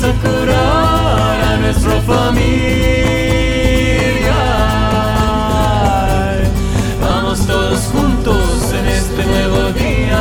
[0.00, 2.40] vamos a curar a nuestra familia.
[7.00, 10.20] Vamos todos juntos en este nuevo día.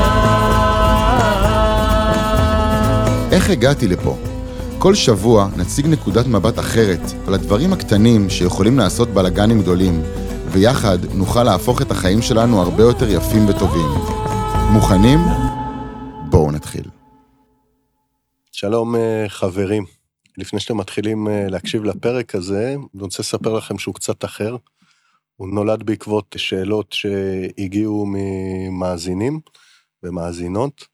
[3.32, 4.18] איך הגעתי לפה?
[4.80, 10.02] כל שבוע נציג נקודת מבט אחרת על הדברים הקטנים שיכולים לעשות בלאגנים גדולים,
[10.52, 13.90] ויחד נוכל להפוך את החיים שלנו הרבה יותר יפים וטובים.
[14.72, 15.20] מוכנים?
[16.30, 16.99] בואו נתחיל.
[18.60, 19.86] שלום אה, חברים,
[20.38, 24.56] לפני שאתם מתחילים אה, להקשיב לפרק הזה, אני רוצה לספר לכם שהוא קצת אחר.
[25.36, 29.40] הוא נולד בעקבות שאלות שהגיעו ממאזינים
[30.04, 30.88] ומאזינות,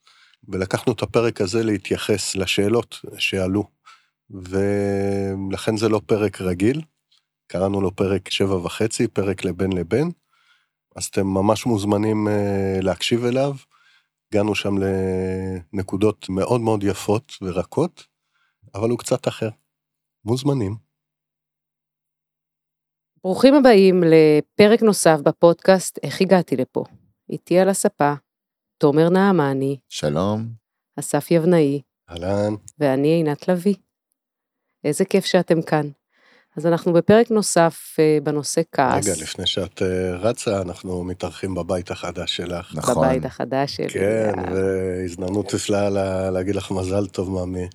[0.48, 3.64] ולקחנו את הפרק הזה להתייחס לשאלות שעלו.
[4.30, 6.82] ולכן זה לא פרק רגיל,
[7.48, 10.12] קראנו לו פרק שבע וחצי, פרק לבין לבין,
[10.96, 13.56] אז אתם ממש מוזמנים אה, להקשיב אליו.
[14.32, 14.74] הגענו שם
[15.74, 18.08] לנקודות מאוד מאוד יפות ורקות,
[18.76, 19.50] אבל הוא קצת אחר.
[20.26, 20.76] מוזמנים.
[23.24, 26.84] ברוכים הבאים לפרק נוסף בפודקאסט איך הגעתי לפה.
[27.30, 28.14] איתי על הספה,
[28.78, 30.48] תומר נעמני, שלום.
[31.00, 32.54] אסף יבנאי, אהלן.
[32.80, 33.76] ואני עינת לביא.
[34.84, 35.88] איזה כיף שאתם כאן.
[36.58, 39.08] אז אנחנו בפרק נוסף אה, בנושא כעס.
[39.08, 42.76] רגע, לפני שאת אה, רצה, אנחנו מתארחים בבית החדש שלך.
[42.76, 43.08] נכון.
[43.08, 43.90] בבית החדש שלי.
[43.90, 47.68] כן, אה, והזדמנות נפלאה לה- להגיד לך מזל טוב, ממי.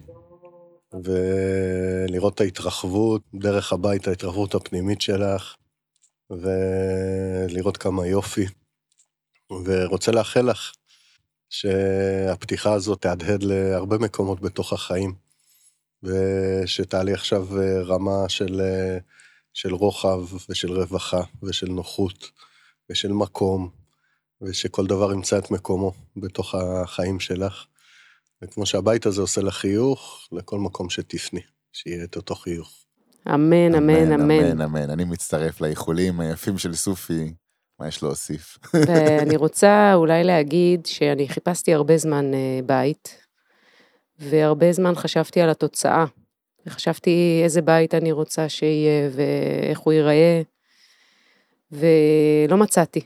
[1.04, 5.54] ולראות את ההתרחבות דרך הבית, ההתרחבות הפנימית שלך,
[6.30, 8.46] ולראות כמה יופי.
[9.64, 10.72] ורוצה לאחל לך
[11.50, 15.14] שהפתיחה הזאת תהדהד להרבה מקומות בתוך החיים,
[16.02, 18.98] ושתעלי עכשיו אה, רמה של, אה,
[19.54, 22.30] של רוחב ושל רווחה ושל נוחות
[22.90, 23.70] ושל מקום,
[24.42, 27.66] ושכל דבר ימצא את מקומו בתוך החיים שלך.
[28.42, 31.40] וכמו שהבית הזה עושה לך חיוך, לכל מקום שתפני,
[31.72, 32.84] שיהיה את אותו חיוך.
[33.34, 34.30] אמן, אמן, אמן.
[34.30, 34.90] אמן, אמן.
[34.90, 37.34] אני מצטרף לאיחולים היפים של סופי,
[37.80, 38.58] מה יש להוסיף?
[38.86, 43.26] ואני רוצה אולי להגיד שאני חיפשתי הרבה זמן אה, בית,
[44.20, 46.04] והרבה זמן חשבתי על התוצאה.
[46.66, 50.42] וחשבתי איזה בית אני רוצה שיהיה ואיך הוא ייראה,
[51.72, 53.00] ולא מצאתי.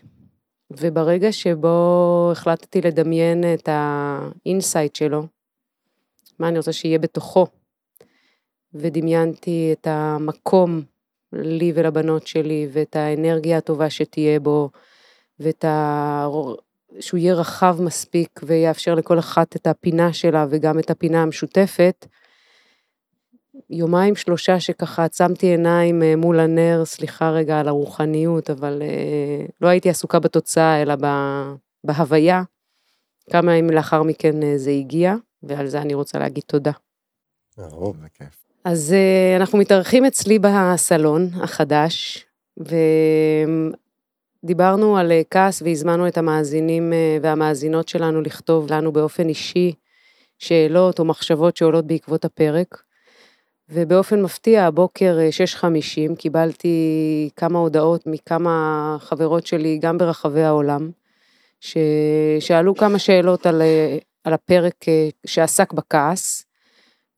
[0.71, 5.27] וברגע שבו החלטתי לדמיין את ה inside שלו,
[6.39, 7.47] מה אני רוצה שיהיה בתוכו,
[8.75, 10.83] ודמיינתי את המקום
[11.33, 14.71] לי ולבנות שלי, ואת האנרגיה הטובה שתהיה בו,
[15.41, 15.65] ואת.
[17.01, 22.07] שהוא יהיה רחב מספיק ויאפשר לכל אחת את הפינה שלה וגם את הפינה המשותפת.
[23.71, 29.69] יומיים שלושה שככה עצמתי עיניים אה, מול הנר, סליחה רגע על הרוחניות, אבל אה, לא
[29.69, 30.95] הייתי עסוקה בתוצאה אלא
[31.85, 32.43] בהוויה.
[33.31, 36.73] כמה ימים לאחר מכן אה, זה הגיע, ועל זה אני רוצה להגיד תודה.
[37.59, 37.97] אהוב.
[38.01, 38.45] זה כיף.
[38.65, 38.95] אז
[39.37, 42.27] אנחנו מתארחים אצלי בסלון החדש,
[44.45, 49.75] ודיברנו על אה, כעס והזמנו את המאזינים אה, והמאזינות שלנו לכתוב לנו באופן אישי
[50.39, 52.83] שאלות או מחשבות שעולות בעקבות הפרק.
[53.69, 55.29] ובאופן מפתיע, הבוקר אה,
[55.61, 60.91] 6:50 קיבלתי כמה הודעות מכמה חברות שלי, גם ברחבי העולם,
[61.61, 66.45] ששאלו כמה שאלות על, אה, על הפרק אה, שעסק בכעס.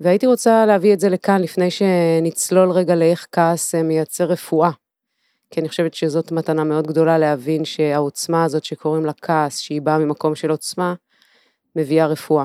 [0.01, 4.71] והייתי רוצה להביא את זה לכאן לפני שנצלול רגע לאיך כעס אה, מייצר רפואה.
[5.51, 9.99] כי אני חושבת שזאת מתנה מאוד גדולה להבין שהעוצמה הזאת שקוראים לה כעס, שהיא באה
[9.99, 10.95] ממקום של עוצמה,
[11.77, 12.45] מביאה רפואה.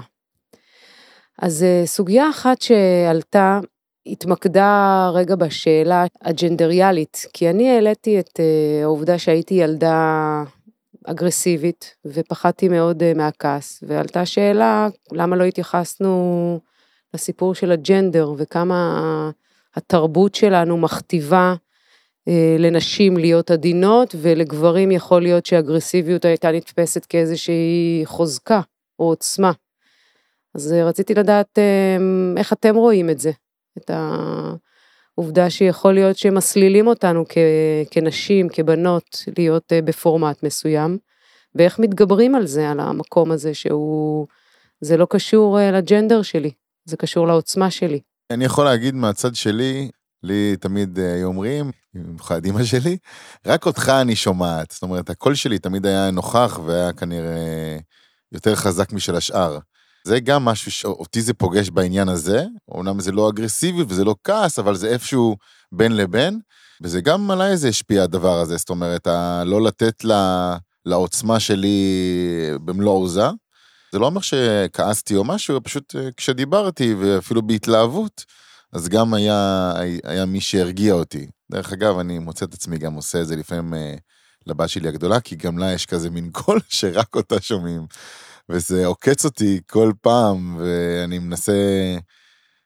[1.42, 3.60] אז אה, סוגיה אחת שעלתה,
[4.06, 10.44] התמקדה רגע בשאלה הג'נדריאלית, כי אני העליתי את אה, העובדה שהייתי ילדה
[11.06, 16.60] אגרסיבית ופחדתי מאוד אה, מהכעס, ועלתה שאלה, למה לא התייחסנו
[17.14, 19.32] לסיפור של הג'נדר וכמה
[19.76, 21.56] התרבות שלנו מכתיבה
[22.60, 28.62] לנשים להיות עדינות, ולגברים יכול להיות שאגרסיביות הייתה נתפסת כאיזושהי חוזקה
[29.00, 29.52] או עוצמה.
[30.56, 31.98] אז אה, רציתי לדעת אה,
[32.38, 33.32] איך אתם רואים את זה,
[33.78, 33.92] את
[35.18, 37.38] העובדה שיכול להיות שמסלילים אותנו כ,
[37.92, 40.98] כנשים, כבנות, להיות אה, בפורמט מסוים,
[41.56, 44.28] ואיך מתגברים על זה, על המקום הזה שהוא,
[44.82, 46.52] זה לא קשור אה, לג'נדר שלי,
[46.86, 48.00] זה קשור לעוצמה שלי.
[48.32, 49.90] אני יכול להגיד מהצד שלי,
[50.24, 52.98] לי תמיד אה, היו אומרים, במיוחד אמא שלי,
[53.46, 54.72] רק אותך אני שומעת.
[54.72, 57.78] זאת אומרת, הקול שלי תמיד היה נוכח והיה כנראה
[58.32, 59.58] יותר חזק משל השאר.
[60.04, 64.60] זה גם משהו שאותי זה פוגש בעניין הזה, אומנם זה לא אגרסיביות וזה לא כעס,
[64.60, 65.36] אבל זה איפשהו
[65.72, 66.40] בין לבין,
[66.84, 69.08] וזה גם עליי זה השפיע הדבר הזה, זאת אומרת,
[69.46, 71.78] לא לתת לה, לעוצמה שלי
[72.66, 73.28] במלוא עוזה,
[73.92, 78.26] זה לא אומר שכעסתי או משהו, פשוט אה, כשדיברתי, ואפילו בהתלהבות,
[78.74, 79.72] אז גם היה,
[80.04, 81.28] היה מי שהרגיע אותי.
[81.52, 83.94] דרך אגב, אני מוצא את עצמי גם עושה את זה לפעמים אה,
[84.48, 87.82] לבת שלי הגדולה, כי גם לה יש כזה מין קול שרק אותה שומעים.
[88.50, 91.54] וזה עוקץ אותי כל פעם, ואני מנסה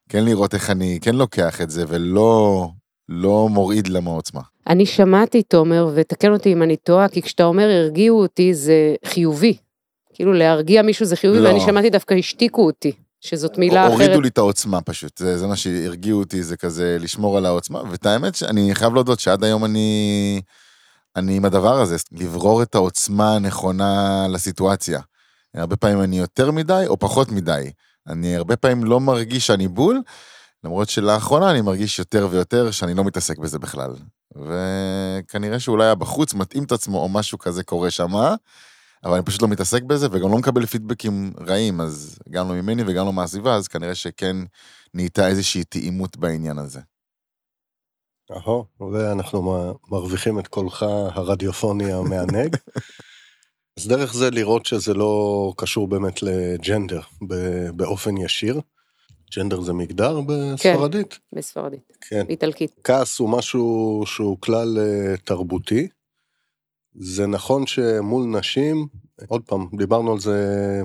[0.09, 2.67] כן לראות איך אני כן לוקח את זה, ולא
[3.09, 4.41] לא מוריד לה מעוצמה.
[4.67, 9.57] אני שמעתי, תומר, ותקן אותי אם אני טועה, כי כשאתה אומר הרגיעו אותי זה חיובי.
[10.13, 11.47] כאילו להרגיע מישהו זה חיובי, לא.
[11.47, 12.91] ואני שמעתי דווקא השתיקו אותי,
[13.25, 14.23] שזאת מילה הורידו אחרת.
[14.23, 18.05] לי את העוצמה פשוט, זה, זה מה שהרגיעו אותי, זה כזה לשמור על העוצמה, ואת
[18.05, 20.41] האמת שאני חייב להודות שעד היום אני,
[21.15, 24.99] אני עם הדבר הזה, לברור את העוצמה הנכונה לסיטואציה.
[25.53, 27.71] הרבה פעמים אני יותר מדי או פחות מדי.
[28.07, 30.01] אני הרבה פעמים לא מרגיש שאני בול,
[30.63, 33.91] למרות שלאחרונה אני מרגיש יותר ויותר שאני לא מתעסק בזה בכלל.
[34.35, 38.35] וכנראה שאולי הבחוץ מתאים את עצמו או משהו כזה קורה שמה,
[39.05, 42.83] אבל אני פשוט לא מתעסק בזה וגם לא מקבל פידבקים רעים, אז גם לא ממני
[42.87, 44.35] וגם לא מהסביבה, אז כנראה שכן
[44.93, 46.79] נהייתה איזושהי תאימות בעניין הזה.
[48.31, 52.55] אהו, ואנחנו מרוויחים את קולך הרדיופוני המענג.
[53.79, 58.61] אז דרך זה לראות שזה לא קשור באמת לג'נדר ב- באופן ישיר.
[59.35, 61.19] ג'נדר זה מגדר בספרדית?
[61.33, 62.27] בספרדית, כן.
[62.27, 62.71] באיטלקית.
[62.83, 65.87] כעס הוא משהו שהוא כלל אה, תרבותי.
[66.97, 68.87] זה נכון שמול נשים,
[69.27, 70.81] עוד פעם, דיברנו על זה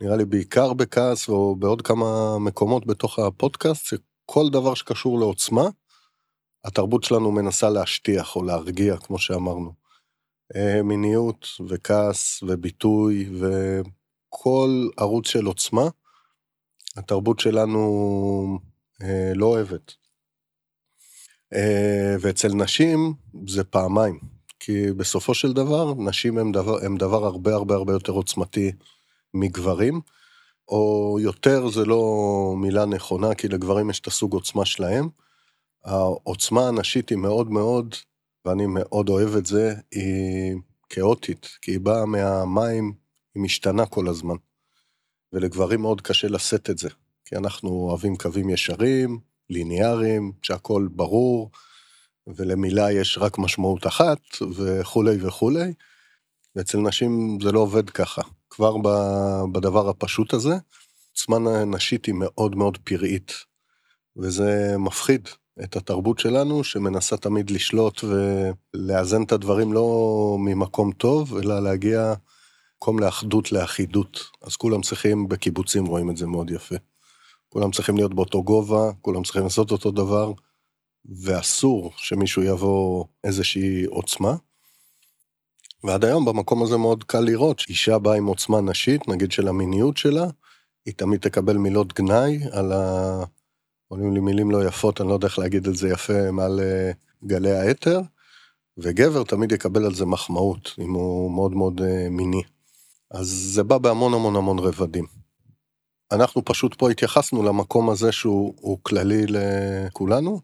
[0.00, 5.68] נראה לי בעיקר בכעס או בעוד כמה מקומות בתוך הפודקאסט, שכל דבר שקשור לעוצמה,
[6.64, 9.72] התרבות שלנו מנסה להשטיח או להרגיע, כמו שאמרנו.
[10.56, 15.88] אה, מיניות וכעס וביטוי וכל ערוץ של עוצמה,
[16.96, 18.58] התרבות שלנו
[19.02, 19.94] אה, לא אוהבת.
[21.54, 23.14] אה, ואצל נשים
[23.46, 24.33] זה פעמיים,
[24.66, 28.72] כי בסופו של דבר, נשים הם דבר, דבר הרבה הרבה הרבה יותר עוצמתי
[29.34, 30.00] מגברים,
[30.68, 32.02] או יותר זה לא
[32.56, 35.08] מילה נכונה, כי לגברים יש את הסוג עוצמה שלהם.
[35.84, 37.94] העוצמה הנשית היא מאוד מאוד,
[38.44, 40.56] ואני מאוד אוהב את זה, היא
[40.88, 42.92] כאוטית, כי היא באה מהמים,
[43.34, 44.36] היא משתנה כל הזמן.
[45.32, 46.88] ולגברים מאוד קשה לשאת את זה,
[47.24, 49.18] כי אנחנו אוהבים קווים ישרים,
[49.50, 51.50] ליניאריים, שהכל ברור,
[52.26, 54.18] ולמילה יש רק משמעות אחת,
[54.56, 55.72] וכולי וכולי.
[56.56, 58.22] ואצל נשים זה לא עובד ככה.
[58.50, 58.76] כבר
[59.52, 60.54] בדבר הפשוט הזה,
[61.10, 63.32] עוצמה נשית היא מאוד מאוד פראית,
[64.16, 65.28] וזה מפחיד
[65.64, 72.14] את התרבות שלנו, שמנסה תמיד לשלוט ולאזן את הדברים לא ממקום טוב, אלא להגיע
[72.76, 74.20] מקום לאחדות, לאחידות.
[74.42, 76.74] אז כולם צריכים, בקיבוצים רואים את זה מאוד יפה.
[77.48, 80.32] כולם צריכים להיות באותו גובה, כולם צריכים לעשות אותו דבר,
[81.06, 84.34] ואסור שמישהו יבוא איזושהי עוצמה.
[85.84, 89.96] ועד היום במקום הזה מאוד קל לראות שאישה באה עם עוצמה נשית, נגיד של המיניות
[89.96, 90.26] שלה,
[90.86, 93.24] היא תמיד תקבל מילות גנאי על ה...
[93.88, 96.92] עולים לי מילים לא יפות, אני לא יודע איך להגיד את זה יפה מעל אה,
[97.24, 98.00] גלי האתר,
[98.78, 102.42] וגבר תמיד יקבל על זה מחמאות, אם הוא מאוד מאוד אה, מיני.
[103.10, 105.06] אז זה בא בהמון המון המון רבדים.
[106.12, 110.40] אנחנו פשוט פה התייחסנו למקום הזה שהוא הוא כללי לכולנו,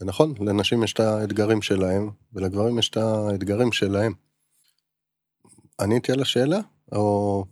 [0.00, 4.12] ונכון, לנשים יש את האתגרים שלהם, ולגברים יש את האתגרים שלהם.
[5.80, 6.58] עניתי על השאלה,
[6.92, 7.44] או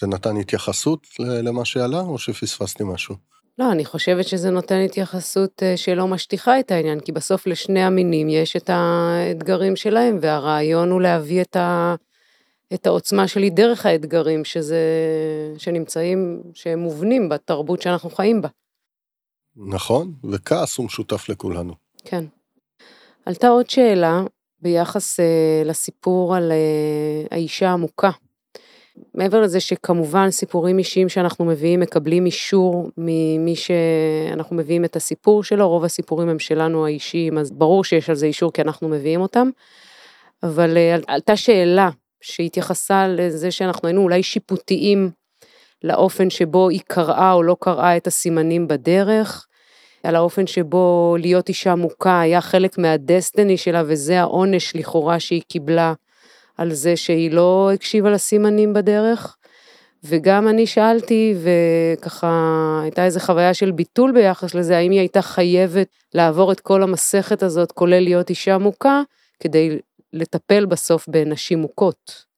[0.00, 3.14] זה נתן התייחסות למה שעלה, או שפספסתי משהו?
[3.58, 8.28] לא, אני חושבת שזה נותן התייחסות אה, שלא משטיחה את העניין, כי בסוף לשני המינים
[8.28, 11.94] יש את האתגרים שלהם, והרעיון הוא להביא את, ה,
[12.74, 14.80] את העוצמה שלי דרך האתגרים שזה,
[15.58, 18.48] שנמצאים, שהם מובנים בתרבות שאנחנו חיים בה.
[19.56, 21.74] נכון, וכעס הוא משותף לכולנו.
[22.04, 22.24] כן.
[23.26, 24.22] עלתה עוד שאלה
[24.62, 25.24] ביחס אה,
[25.64, 26.56] לסיפור על אה,
[27.30, 28.10] האישה המוכה.
[29.14, 35.68] מעבר לזה שכמובן סיפורים אישיים שאנחנו מביאים מקבלים אישור ממי שאנחנו מביאים את הסיפור שלו,
[35.68, 39.50] רוב הסיפורים הם שלנו האישיים, אז ברור שיש על זה אישור כי אנחנו מביאים אותם.
[40.42, 41.90] אבל אה, על- עלתה שאלה
[42.20, 45.10] שהתייחסה לזה שאנחנו היינו אולי שיפוטיים
[45.84, 49.46] לאופן שבו היא קראה או לא קראה את הסימנים בדרך,
[50.02, 55.92] על האופן שבו להיות אישה מוכה היה חלק מהדסטיני שלה וזה העונש לכאורה שהיא קיבלה
[56.56, 59.36] על זה שהיא לא הקשיבה לסימנים בדרך.
[60.04, 65.86] וגם אני שאלתי, וככה הייתה איזו חוויה של ביטול ביחס לזה, האם היא הייתה חייבת
[66.14, 69.02] לעבור את כל המסכת הזאת, כולל להיות אישה מוכה,
[69.40, 69.78] כדי
[70.12, 72.29] לטפל בסוף בנשים מוכות.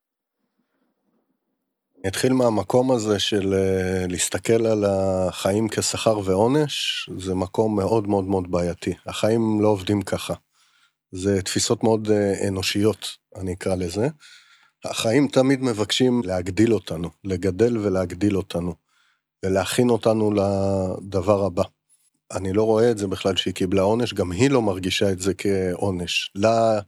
[2.02, 8.24] אני אתחיל מהמקום הזה של אה, להסתכל על החיים כשכר ועונש, זה מקום מאוד מאוד
[8.24, 8.94] מאוד בעייתי.
[9.06, 10.34] החיים לא עובדים ככה.
[11.12, 14.08] זה תפיסות מאוד אה, אנושיות, אני אקרא לזה.
[14.84, 18.74] החיים תמיד מבקשים להגדיל אותנו, לגדל ולהגדיל אותנו,
[19.42, 21.64] ולהכין אותנו לדבר הבא.
[22.32, 25.32] אני לא רואה את זה בכלל שהיא קיבלה עונש, גם היא לא מרגישה את זה
[25.34, 26.30] כעונש.
[26.34, 26.80] לה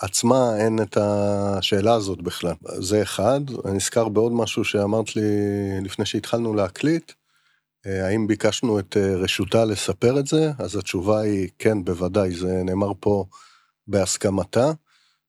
[0.00, 2.54] עצמה אין את השאלה הזאת בכלל.
[2.78, 3.40] זה אחד.
[3.64, 5.22] אני נזכר בעוד משהו שאמרת לי
[5.82, 7.12] לפני שהתחלנו להקליט,
[7.86, 10.52] אה, האם ביקשנו את אה, רשותה לספר את זה?
[10.58, 13.24] אז התשובה היא כן, בוודאי, זה נאמר פה
[13.86, 14.72] בהסכמתה,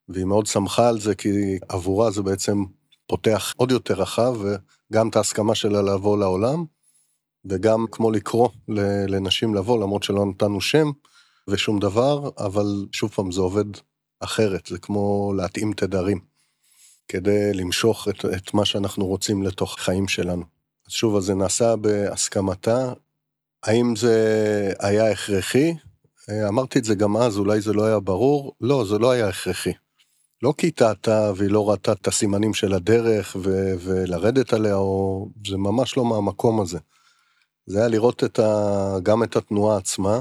[0.10, 2.64] והיא מאוד שמחה על זה, כי עבורה זה בעצם
[3.08, 6.66] פותח עוד יותר רחב, וגם את ההסכמה שלה לבוא לעולם,
[7.46, 8.50] וגם כמו לקרוא
[9.08, 10.92] לנשים לבוא, למרות שלא נתנו שם
[11.48, 13.66] ושום דבר, אבל שוב פעם, זה עובד
[14.20, 16.20] אחרת, זה כמו להתאים תדרים,
[17.08, 20.44] כדי למשוך את, את מה שאנחנו רוצים לתוך חיים שלנו.
[20.88, 22.94] אז שוב, אז זה נעשה בהסכמתה.
[23.64, 25.74] האם זה היה הכרחי?
[26.48, 28.56] אמרתי את זה גם אז, אולי זה לא היה ברור.
[28.62, 29.74] לא, זה לא היה הכרחי.
[30.44, 35.28] לא כי טעתה והיא לא ראתה את הסימנים של הדרך ו- ולרדת עליה, או...
[35.48, 36.80] זה ממש לא מהמקום הזה.
[37.66, 38.96] זה היה לראות את ה...
[39.04, 40.20] גם את התנועה עצמה,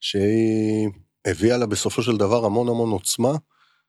[0.00, 0.88] שהיא
[1.30, 3.32] הביאה לה בסופו של דבר המון המון עוצמה,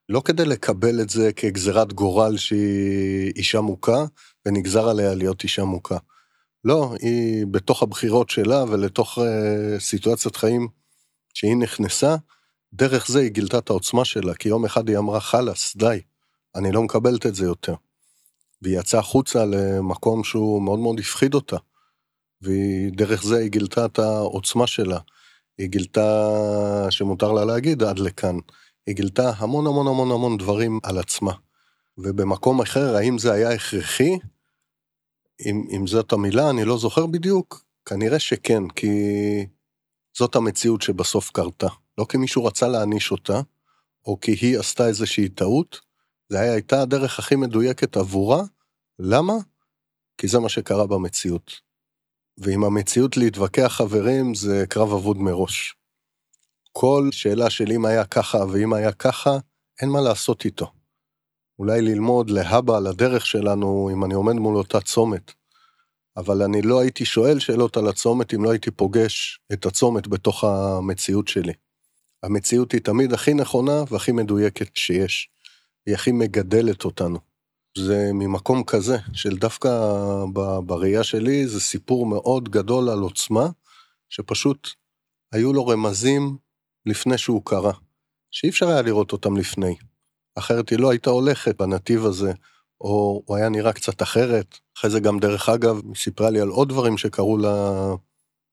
[0.10, 4.06] לא כדי לקבל את זה כגזירת גורל שהיא אישה מוכה,
[4.46, 5.98] ונגזר עליה להיות אישה מוכה.
[6.64, 9.22] לא, היא בתוך הבחירות שלה ולתוך uh,
[9.80, 10.68] סיטואציית חיים
[11.34, 12.16] שהיא נכנסה,
[12.74, 16.02] דרך זה היא גילתה את העוצמה שלה, כי יום אחד היא אמרה, חלאס, די,
[16.56, 17.76] אני לא מקבלת את זה יותר.
[18.62, 21.58] והיא יצאה החוצה למקום שהוא מאוד מאוד הפחיד אותה,
[22.42, 25.00] ודרך זה היא גילתה את העוצמה שלה.
[25.60, 28.38] היא גילתה, שמותר לה להגיד, עד לכאן.
[28.88, 31.34] היא גילתה המון המון המון המון דברים על עצמה.
[31.98, 34.20] ובמקום אחר, האם זה היה הכרחי?
[35.46, 37.66] אם, אם זאת המילה, אני לא זוכר בדיוק.
[37.86, 38.90] כנראה שכן, כי
[40.18, 41.68] זאת המציאות שבסוף קרתה.
[41.98, 43.42] לא כי מישהו רצה להעניש אותה,
[44.06, 45.80] או כי היא עשתה איזושהי טעות,
[46.30, 48.44] זה היה, הייתה הדרך הכי מדויקת עבורה.
[49.00, 49.34] למה?
[50.18, 51.69] כי זה מה שקרה במציאות.
[52.40, 55.76] ועם המציאות להתווכח חברים זה קרב אבוד מראש.
[56.72, 59.38] כל שאלה של אם היה ככה ואם היה ככה,
[59.82, 60.72] אין מה לעשות איתו.
[61.60, 65.32] אולי ללמוד להבא על הדרך שלנו אם אני עומד מול אותה צומת.
[66.18, 70.44] אבל אני לא הייתי שואל שאלות על הצומת אם לא הייתי פוגש את הצומת בתוך
[70.44, 71.54] המציאות שלי.
[72.24, 75.30] המציאות היא תמיד הכי נכונה והכי מדויקת שיש.
[75.86, 77.29] היא הכי מגדלת אותנו.
[77.78, 79.70] זה ממקום כזה, של דווקא
[80.66, 83.48] בראייה שלי, זה סיפור מאוד גדול על עוצמה,
[84.10, 84.70] שפשוט
[85.32, 86.38] היו לו רמזים
[86.86, 87.74] לפני שהוא קרה,
[88.32, 89.76] שאי אפשר היה לראות אותם לפני.
[90.36, 92.32] אחרת היא לא הייתה הולכת בנתיב הזה,
[92.82, 94.60] או הוא היה נראה קצת אחרת.
[94.78, 97.86] אחרי זה גם, דרך אגב, היא סיפרה לי על עוד דברים שקרו לה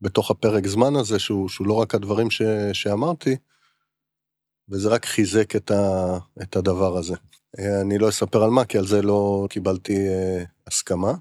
[0.01, 2.43] בתוך הפרק זמן הזה, שהוא, שהוא לא רק הדברים ש,
[2.73, 3.37] שאמרתי,
[4.69, 7.15] וזה רק חיזק את, ה, את הדבר הזה.
[7.59, 11.13] אני לא אספר על מה, כי על זה לא קיבלתי אה, הסכמה.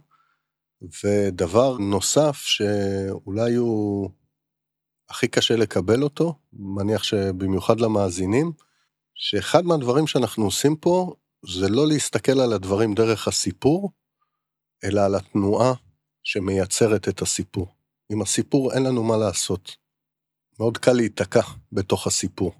[1.04, 4.10] ודבר נוסף שאולי הוא
[5.10, 8.51] הכי קשה לקבל אותו, מניח שבמיוחד למאזינים,
[9.15, 11.13] שאחד מהדברים שאנחנו עושים פה
[11.48, 13.92] זה לא להסתכל על הדברים דרך הסיפור,
[14.84, 15.74] אלא על התנועה
[16.24, 17.68] שמייצרת את הסיפור.
[18.12, 19.75] עם הסיפור אין לנו מה לעשות.
[20.60, 22.51] מאוד קל להיתקע בתוך הסיפור.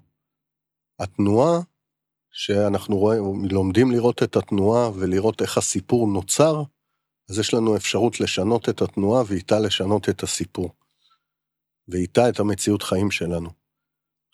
[1.00, 1.60] התנועה
[2.38, 6.62] שאנחנו רואים, לומדים לראות את התנועה ולראות איך הסיפור נוצר,
[7.30, 10.70] אז יש לנו אפשרות לשנות את התנועה ואיתה לשנות את הסיפור.
[11.88, 13.50] ואיתה את המציאות חיים שלנו.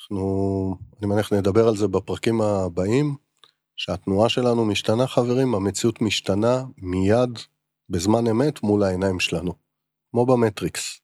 [0.01, 3.17] אנחנו, אני מניח נדבר על זה בפרקים הבאים,
[3.77, 7.39] שהתנועה שלנו משתנה חברים, המציאות משתנה מיד,
[7.89, 9.53] בזמן אמת, מול העיניים שלנו.
[10.11, 11.01] כמו במטריקס.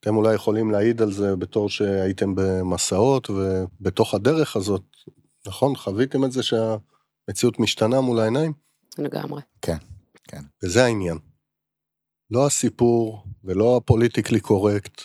[0.00, 4.82] אתם אולי יכולים להעיד על זה בתור שהייתם במסעות ובתוך הדרך הזאת,
[5.46, 5.76] נכון?
[5.76, 8.52] חוויתם את זה שהמציאות משתנה מול העיניים?
[8.98, 9.42] לגמרי.
[9.62, 9.76] כן,
[10.28, 10.42] כן.
[10.62, 11.18] וזה העניין.
[12.30, 15.02] לא הסיפור ולא הפוליטיקלי קורקט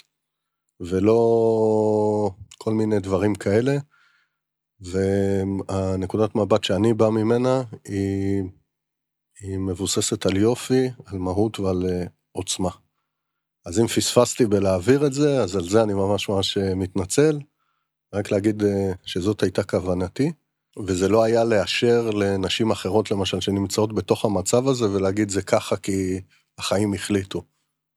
[0.80, 3.78] ולא כל מיני דברים כאלה.
[4.82, 8.44] והנקודת מבט שאני בא ממנה היא,
[9.40, 12.70] היא מבוססת על יופי, על מהות ועל אה, עוצמה.
[13.66, 17.40] אז אם פספסתי בלהעביר את זה, אז על זה אני ממש ממש אה, מתנצל.
[18.14, 20.32] רק להגיד אה, שזאת הייתה כוונתי,
[20.88, 26.22] וזה לא היה לאשר לנשים אחרות, למשל, שנמצאות בתוך המצב הזה, ולהגיד זה ככה כי
[26.58, 27.44] החיים החליטו.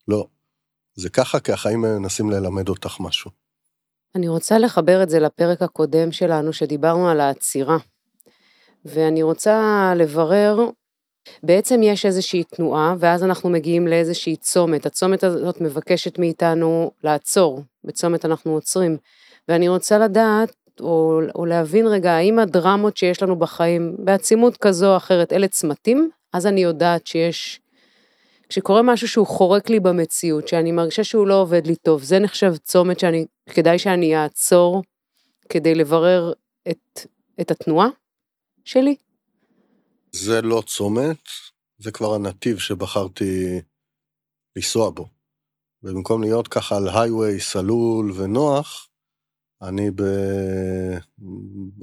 [0.09, 0.27] לא.
[0.95, 3.31] זה ככה כי החיים מנסים ללמד אותך משהו.
[4.15, 7.77] אני רוצה לחבר את זה לפרק הקודם שלנו, שדיברנו על העצירה.
[8.85, 10.57] ואני רוצה לברר,
[11.43, 14.87] בעצם יש איזושהי תנועה, ואז אנחנו מגיעים לאיזושהי צומת.
[14.87, 18.97] הצומת הזאת מבקשת מאיתנו לעצור, בצומת אנחנו עוצרים.
[19.49, 24.97] ואני רוצה לדעת או, או להבין רגע, האם הדרמות שיש לנו בחיים, בעצימות כזו או
[24.97, 27.61] אחרת, אלה צמתים, אז אני יודעת שיש,
[28.49, 32.57] כשקורה משהו שהוא חורק לי במציאות, שאני מרגישה שהוא לא עובד לי טוב, זה נחשב
[32.57, 34.83] צומת שאני, כדאי שאני אעצור
[35.49, 36.33] כדי לברר
[36.71, 37.01] את,
[37.41, 37.89] את התנועה
[38.65, 38.97] שלי?
[40.13, 41.23] זה לא צומת,
[41.79, 43.61] זה כבר הנתיב שבחרתי
[44.57, 45.07] לנסוע בו.
[45.83, 48.89] ובמקום להיות ככה על הייווי סלול ונוח,
[49.63, 50.03] אני ב...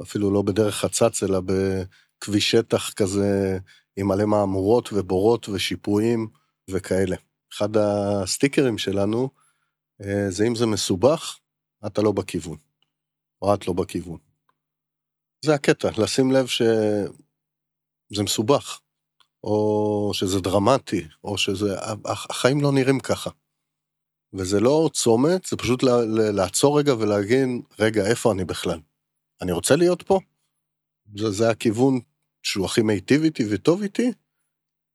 [0.01, 3.57] אפילו לא בדרך חצץ, אלא בכביש שטח כזה
[3.95, 6.27] עם מלא מהמורות ובורות ושיפועים
[6.69, 7.15] וכאלה.
[7.53, 9.29] אחד הסטיקרים שלנו
[10.01, 11.39] אה, זה אם זה מסובך,
[11.85, 12.57] אתה לא בכיוון,
[13.41, 14.17] או את לא בכיוון.
[15.45, 18.79] זה הקטע, לשים לב שזה מסובך,
[19.43, 21.75] או שזה דרמטי, או שזה...
[22.05, 23.29] החיים לא נראים ככה.
[24.33, 25.83] וזה לא צומת, זה פשוט
[26.33, 27.47] לעצור רגע ולהגיד,
[27.79, 28.79] רגע, איפה אני בכלל?
[29.41, 30.19] אני רוצה להיות פה?
[31.15, 31.99] זה, זה הכיוון
[32.43, 34.11] שהוא הכי מיטיב איתי וטוב איתי?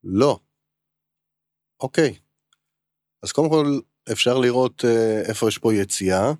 [0.04, 0.38] לא.
[1.80, 2.14] אוקיי.
[3.22, 3.80] אז קודם כל,
[4.12, 6.32] אפשר לראות אה, איפה יש פה יציאה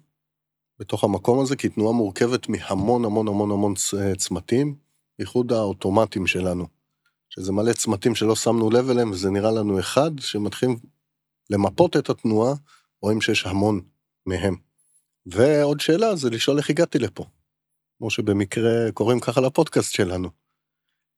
[0.78, 3.74] בתוך המקום הזה, כי תנועה מורכבת מהמון המון המון המון
[4.18, 4.76] צמתים,
[5.18, 6.66] בייחוד האוטומטים שלנו.
[7.28, 10.76] שזה מלא צמתים שלא שמנו לב אליהם, וזה נראה לנו אחד, שמתחילים
[11.50, 12.54] למפות את התנועה,
[13.06, 13.80] רואים שיש המון
[14.26, 14.56] מהם.
[15.26, 17.25] ועוד שאלה זה לשאול איך הגעתי לפה.
[17.98, 20.30] כמו שבמקרה קוראים ככה לפודקאסט שלנו.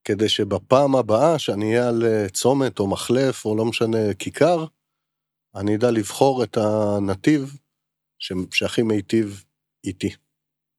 [0.04, 4.64] כדי שבפעם הבאה שאני אהיה על אה, צומת או מחלף או לא משנה כיכר,
[5.54, 7.56] אני אדע לבחור את הנתיב.
[8.52, 9.44] שהכי מיטיב
[9.84, 10.14] איתי.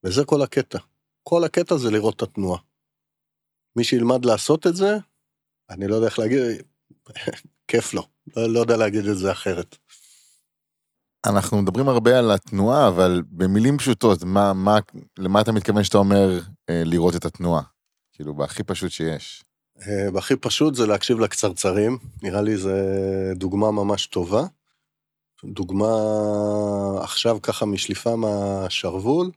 [0.04, 0.80] וזה כל הקטע.
[1.24, 2.62] כל הקטע זה לראות את התנועה.
[3.76, 4.98] מי שילמד לעשות את זה,
[5.70, 6.42] אני לא יודע איך להגיד,
[7.68, 8.04] כיף לו,
[8.38, 9.78] לא, לא יודע להגיד את זה אחרת.
[11.26, 14.78] אנחנו מדברים הרבה על התנועה, אבל במילים פשוטות, מה, מה,
[15.18, 17.62] למה אתה מתכוון שאתה אומר אה, לראות את התנועה?
[18.14, 19.44] כאילו, בהכי פשוט שיש.
[19.82, 22.72] אה, בהכי פשוט זה להקשיב לקצרצרים, נראה לי זו
[23.36, 24.44] דוגמה ממש טובה.
[25.46, 25.94] דוגמה
[27.02, 29.32] עכשיו ככה משליפה מהשרוול,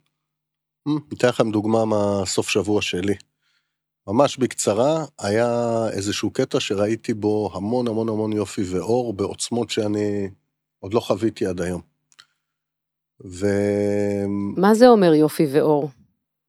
[1.11, 3.15] ניתן לכם דוגמה מהסוף שבוע שלי.
[4.07, 10.29] ממש בקצרה, היה איזשהו קטע שראיתי בו המון המון המון יופי ואור בעוצמות שאני
[10.83, 11.81] עוד לא חוויתי עד היום.
[13.25, 13.47] ו...
[14.57, 15.89] מה זה אומר יופי ואור?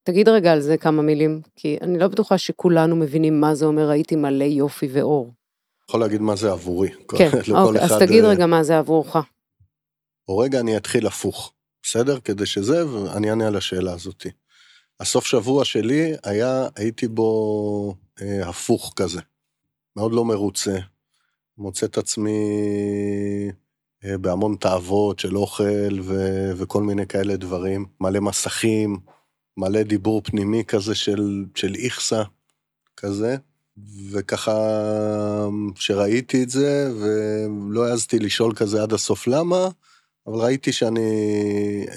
[0.03, 3.89] תגיד רגע על זה כמה מילים, כי אני לא בטוחה שכולנו מבינים מה זה אומר
[3.89, 5.33] ראיתי מלא יופי ואור.
[5.89, 6.91] יכול להגיד מה זה עבורי.
[7.19, 9.17] כן, אוקיי, אז תגיד אה, רגע מה זה עבורך.
[10.29, 12.21] או רגע אני אתחיל הפוך, בסדר?
[12.21, 14.31] כדי שזה, ואני אענה על השאלה הזאתי.
[15.01, 19.21] הסוף שבוע שלי היה, הייתי בו אה, הפוך כזה.
[19.97, 20.79] מאוד לא מרוצה.
[21.59, 22.39] מוצא את עצמי
[24.21, 27.87] בהמון תאוות של אוכל ו- וכל מיני כאלה דברים.
[28.01, 28.99] מלא מסכים,
[29.57, 32.23] מלא דיבור פנימי כזה של, של איכסה,
[32.97, 33.37] כזה.
[34.11, 34.59] וככה,
[35.75, 39.69] שראיתי את זה, ולא העזתי לשאול כזה עד הסוף למה,
[40.27, 41.01] אבל ראיתי שאני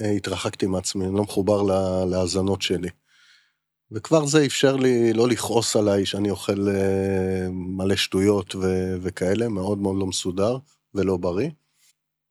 [0.02, 1.62] אה, התרחקתי מעצמי, אני לא מחובר
[2.04, 2.88] להאזנות שלי.
[3.92, 9.78] וכבר זה אפשר לי לא לכעוס עליי שאני אוכל אה, מלא שטויות ו- וכאלה, מאוד
[9.78, 10.58] מאוד לא מסודר
[10.94, 11.48] ולא בריא.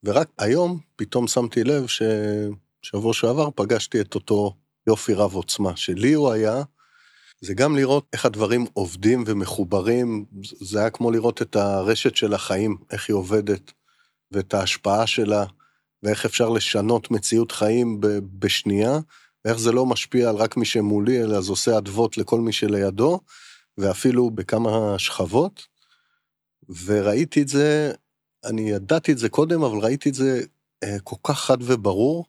[0.04, 4.54] ורק היום פתאום שמתי לב ששבוע שעבר פגשתי את אותו
[4.86, 6.62] יופי רב עוצמה, שלי הוא היה,
[7.40, 12.76] זה גם לראות איך הדברים עובדים ומחוברים, זה היה כמו לראות את הרשת של החיים,
[12.90, 13.72] איך היא עובדת,
[14.30, 15.44] ואת ההשפעה שלה,
[16.02, 18.00] ואיך אפשר לשנות מציאות חיים
[18.38, 18.98] בשנייה,
[19.44, 23.20] ואיך זה לא משפיע על רק מי שמולי, אלא זה עושה אדוות לכל מי שלידו,
[23.78, 25.66] ואפילו בכמה שכבות.
[26.84, 27.92] וראיתי את זה,
[28.44, 30.40] אני ידעתי את זה קודם, אבל ראיתי את זה
[30.84, 32.24] אה, כל כך חד וברור,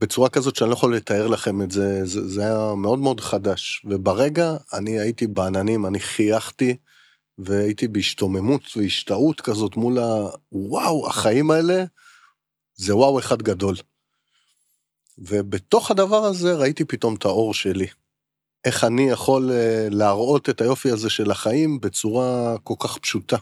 [0.00, 3.82] בצורה כזאת שאני לא יכול לתאר לכם את זה, זה, זה היה מאוד מאוד חדש.
[3.84, 6.76] וברגע אני הייתי בעננים, אני חייכתי,
[7.38, 10.28] והייתי בהשתוממות והשתאות כזאת מול ה...
[10.52, 11.84] וואו, החיים האלה,
[12.74, 13.74] זה וואו אחד גדול.
[15.18, 17.86] ובתוך הדבר הזה ראיתי פתאום את האור שלי.
[18.64, 23.36] איך אני יכול אה, להראות את היופי הזה של החיים בצורה כל כך פשוטה.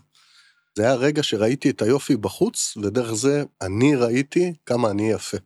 [0.76, 5.36] זה היה רגע שראיתי את היופי בחוץ, ודרך זה אני ראיתי כמה אני יפה.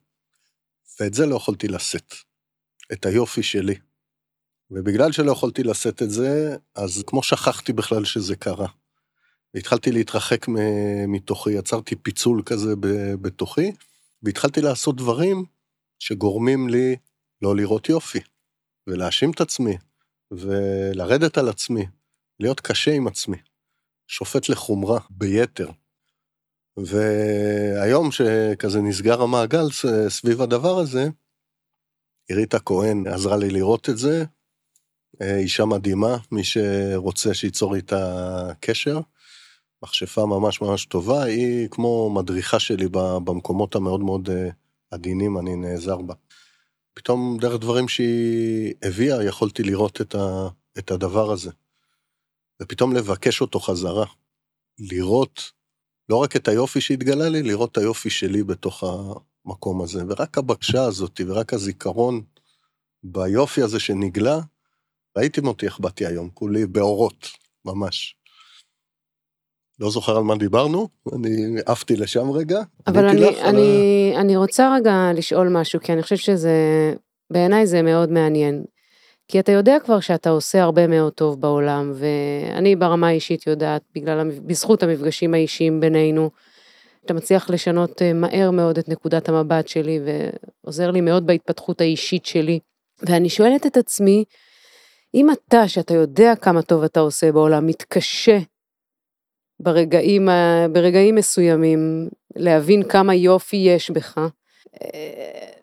[1.00, 2.14] ואת זה לא יכולתי לשאת.
[2.92, 3.74] את היופי שלי.
[4.70, 8.68] ובגלל שלא יכולתי לשאת את זה, אז כמו שכחתי בכלל שזה קרה.
[9.54, 10.46] והתחלתי להתרחק
[11.08, 12.74] מתוכי, יצרתי פיצול כזה
[13.20, 13.72] בתוכי,
[14.22, 15.44] והתחלתי לעשות דברים
[15.98, 16.96] שגורמים לי
[17.42, 18.20] לא לראות יופי,
[18.86, 19.76] ולהאשים את עצמי,
[20.30, 21.86] ולרדת על עצמי,
[22.40, 23.36] להיות קשה עם עצמי,
[24.10, 25.70] שופט לחומרה ביתר.
[26.76, 29.66] והיום שכזה נסגר המעגל
[30.08, 31.08] סביב הדבר הזה,
[32.28, 34.24] עירית הכהן עזרה לי לראות את זה.
[35.22, 39.00] אישה מדהימה, מי שרוצה שייצור איתה קשר.
[39.82, 44.48] מכשפה ממש ממש טובה, היא כמו מדריכה שלי במקומות המאוד מאוד אה,
[44.90, 46.14] עדינים, אני נעזר בה.
[46.94, 50.00] פתאום דרך דברים שהיא הביאה, יכולתי לראות
[50.78, 51.50] את הדבר הזה.
[52.62, 54.06] ופתאום לבקש אותו חזרה.
[54.78, 55.52] לראות
[56.08, 60.02] לא רק את היופי שהתגלה לי, לראות את היופי שלי בתוך המקום הזה.
[60.08, 62.22] ורק הבקשה הזאת, ורק הזיכרון
[63.02, 64.38] ביופי הזה שנגלה,
[65.18, 67.28] ראיתם אותי איך באתי היום, כולי באורות,
[67.64, 68.16] ממש.
[69.78, 72.60] לא זוכר על מה דיברנו, אני עפתי לשם רגע.
[72.86, 74.20] אבל אני, אני, ה...
[74.20, 76.54] אני רוצה רגע לשאול משהו, כי אני חושבת שזה,
[77.32, 78.64] בעיניי זה מאוד מעניין.
[79.30, 84.30] כי אתה יודע כבר שאתה עושה הרבה מאוד טוב בעולם, ואני ברמה האישית יודעת, בגלל,
[84.46, 86.30] בזכות המפגשים האישיים בינינו,
[87.04, 90.00] אתה מצליח לשנות אה, מהר מאוד את נקודת המבט שלי,
[90.64, 92.58] ועוזר לי מאוד בהתפתחות האישית שלי.
[93.02, 94.24] ואני שואלת את עצמי,
[95.14, 98.38] אם אתה, שאתה יודע כמה טוב אתה עושה בעולם, מתקשה
[99.60, 100.28] ברגעים,
[100.72, 104.18] ברגעים מסוימים להבין כמה יופי יש בך,
[104.82, 105.59] אה,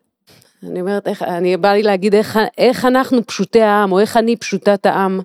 [0.64, 4.36] אני אומרת, איך, אני בא לי להגיד איך, איך אנחנו פשוטי העם, או איך אני
[4.36, 5.20] פשוטת העם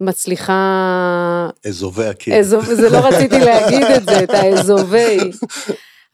[0.00, 1.48] מצליחה...
[1.66, 2.38] אזובי הקיר.
[2.38, 5.18] אזוב, זה לא רציתי להגיד את זה, את האזובי.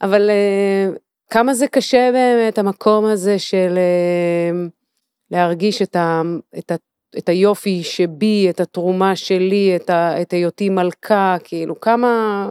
[0.02, 0.98] אבל uh,
[1.30, 4.70] כמה זה קשה באמת, המקום הזה של uh,
[5.30, 6.22] להרגיש את, ה,
[6.58, 6.74] את, ה,
[7.18, 12.48] את היופי שבי, את התרומה שלי, את, ה, את היותי מלכה, כאילו, כמה,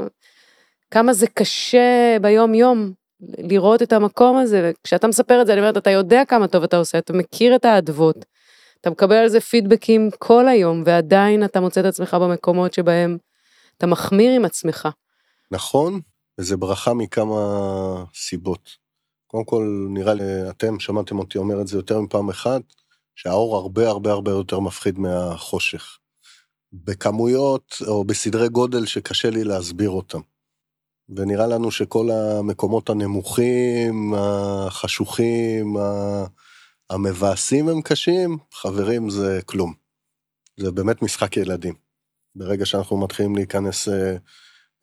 [0.91, 2.98] כמה זה קשה ביום-יום.
[3.21, 6.77] לראות את המקום הזה, וכשאתה מספר את זה, אני אומרת, אתה יודע כמה טוב אתה
[6.77, 8.25] עושה, אתה מכיר את האדוות,
[8.81, 13.17] אתה מקבל על זה פידבקים כל היום, ועדיין אתה מוצא את עצמך במקומות שבהם
[13.77, 14.87] אתה מחמיר עם עצמך.
[15.51, 15.99] נכון,
[16.37, 18.69] וזה ברכה מכמה סיבות.
[19.27, 22.61] קודם כל, נראה לי, אתם שמעתם אותי אומר את זה יותר מפעם אחת,
[23.15, 25.97] שהאור הרבה הרבה הרבה יותר מפחיד מהחושך.
[26.73, 30.19] בכמויות או בסדרי גודל שקשה לי להסביר אותם.
[31.15, 35.77] ונראה לנו שכל המקומות הנמוכים, החשוכים,
[36.89, 39.73] המבאסים הם קשים, חברים זה כלום.
[40.59, 41.73] זה באמת משחק ילדים.
[42.35, 44.11] ברגע שאנחנו מתחילים להיכנס אה,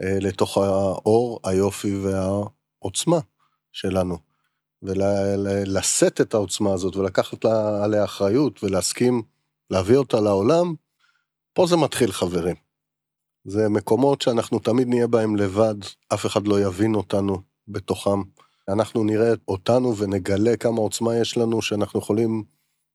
[0.02, 3.18] אה, לתוך האור, היופי והעוצמה
[3.72, 4.18] שלנו,
[4.82, 7.44] ולשאת את העוצמה הזאת ולקחת
[7.84, 9.22] עליה אחריות ולהסכים
[9.70, 10.74] להביא אותה לעולם,
[11.52, 12.65] פה זה מתחיל חברים.
[13.48, 15.74] זה מקומות שאנחנו תמיד נהיה בהם לבד,
[16.14, 18.22] אף אחד לא יבין אותנו בתוכם.
[18.68, 22.44] אנחנו נראה אותנו ונגלה כמה עוצמה יש לנו, שאנחנו יכולים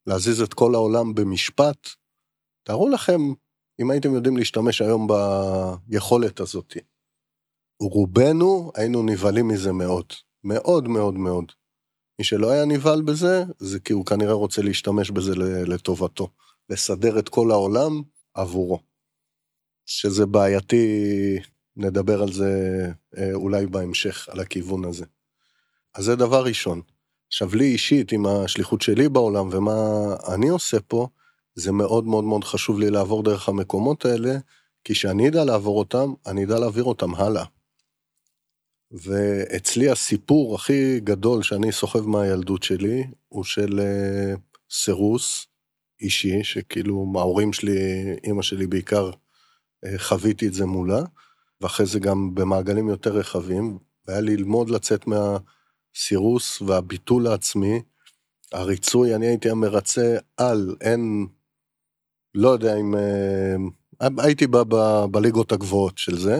[0.07, 1.87] להזיז את כל העולם במשפט.
[2.63, 3.21] תארו לכם,
[3.81, 5.07] אם הייתם יודעים להשתמש היום
[5.87, 6.77] ביכולת הזאת.
[7.81, 10.05] רובנו היינו נבהלים מזה מאוד,
[10.43, 11.51] מאוד מאוד מאוד.
[12.19, 15.35] מי שלא היה נבהל בזה, זה כי הוא כנראה רוצה להשתמש בזה
[15.67, 16.27] לטובתו,
[16.69, 18.01] לסדר את כל העולם
[18.33, 18.90] עבורו.
[19.99, 20.85] שזה בעייתי,
[21.77, 22.51] נדבר על זה
[23.17, 25.05] אה, אולי בהמשך, על הכיוון הזה.
[25.95, 26.81] אז זה דבר ראשון.
[27.27, 29.75] עכשיו, לי אישית, עם השליחות שלי בעולם ומה
[30.33, 31.07] אני עושה פה,
[31.55, 34.37] זה מאוד מאוד מאוד חשוב לי לעבור דרך המקומות האלה,
[34.83, 37.45] כי כשאני אדע לעבור אותם, אני אדע להעביר אותם הלאה.
[38.91, 44.39] ואצלי הסיפור הכי גדול שאני סוחב מהילדות שלי, הוא של uh,
[44.71, 45.47] סירוס
[46.01, 47.77] אישי, שכאילו ההורים שלי,
[48.23, 49.30] אימא שלי בעיקר, אה,
[49.97, 51.01] חוויתי את זה מולה,
[51.61, 57.81] ואחרי זה גם במעגלים יותר רחבים, והיה ללמוד לצאת מהסירוס והביטול העצמי,
[58.51, 61.27] הריצוי, אני הייתי המרצה על, אין,
[62.35, 63.55] לא יודע אם, אה,
[64.17, 66.39] הייתי ב, ב, בליגות הגבוהות של זה,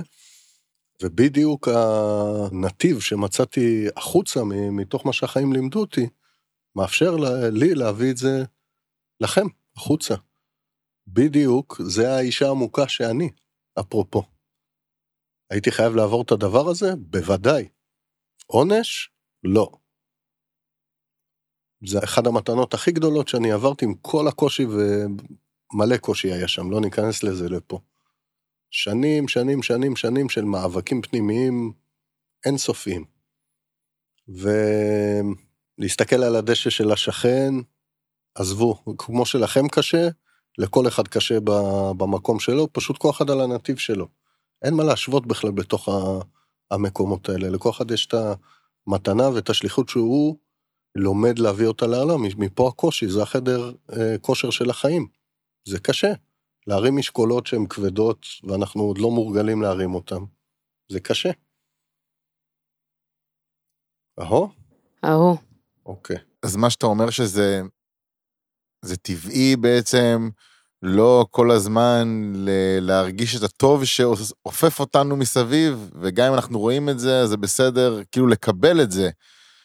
[1.04, 6.08] ובדיוק הנתיב שמצאתי החוצה מתוך מה שהחיים לימדו אותי,
[6.76, 7.16] מאפשר
[7.52, 8.44] לי להביא את זה
[9.20, 10.16] לכם, החוצה.
[11.14, 13.30] בדיוק, זה האישה המוכה שאני,
[13.80, 14.24] אפרופו.
[15.50, 16.96] הייתי חייב לעבור את הדבר הזה?
[16.98, 17.70] בוודאי.
[18.46, 19.10] עונש?
[19.44, 19.72] לא.
[21.86, 26.82] זה אחד המתנות הכי גדולות שאני עברתי עם כל הקושי ומלא קושי היה שם, לא
[26.82, 27.80] ניכנס לזה לפה.
[28.70, 31.74] שנים, שנים, שנים, שנים של מאבקים פנימיים
[32.46, 33.06] אינסופיים.
[35.78, 37.54] ולהסתכל על הדשא של השכן,
[38.36, 40.08] עזבו, כמו שלכם קשה,
[40.58, 41.40] לכל אחד קשה
[41.98, 44.08] במקום שלו, פשוט כל אחד על הנתיב שלו.
[44.62, 45.90] אין מה להשוות בכלל בתוך
[46.72, 48.14] המקומות האלה, לכל אחד יש את
[48.88, 50.38] המתנה ואת השליחות שהוא
[50.96, 55.08] לומד להביא אותה לעולם, מפה הקושי, זה החדר אה, כושר של החיים.
[55.68, 56.14] זה קשה.
[56.68, 60.24] להרים משקולות שהן כבדות, ואנחנו עוד לא מורגלים להרים אותן,
[60.92, 61.30] זה קשה.
[64.20, 64.50] אהו?
[65.06, 65.38] אהו.
[65.86, 66.18] אוקיי.
[66.44, 67.62] אז מה שאתה אומר שזה
[68.82, 70.30] זה טבעי בעצם
[70.82, 77.00] לא כל הזמן ל- להרגיש את הטוב שאופף אותנו מסביב, וגם אם אנחנו רואים את
[77.00, 79.10] זה, זה בסדר, כאילו לקבל את זה,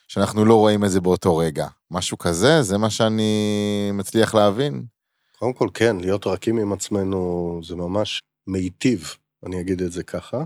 [0.09, 1.67] שאנחנו לא רואים את זה באותו רגע.
[1.91, 4.85] משהו כזה, זה מה שאני מצליח להבין.
[5.39, 9.15] קודם כל, כן, להיות רכים עם עצמנו זה ממש מיטיב,
[9.47, 10.45] אני אגיד את זה ככה.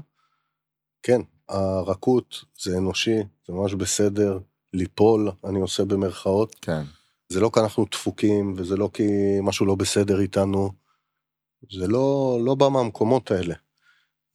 [1.02, 4.38] כן, הרכות זה אנושי, זה ממש בסדר,
[4.72, 6.56] ליפול, אני עושה במרכאות.
[6.62, 6.83] כן.
[7.32, 9.02] זה לא כי אנחנו דפוקים, וזה לא כי
[9.42, 10.70] משהו לא בסדר איתנו.
[11.72, 13.54] זה לא, לא בא מהמקומות האלה.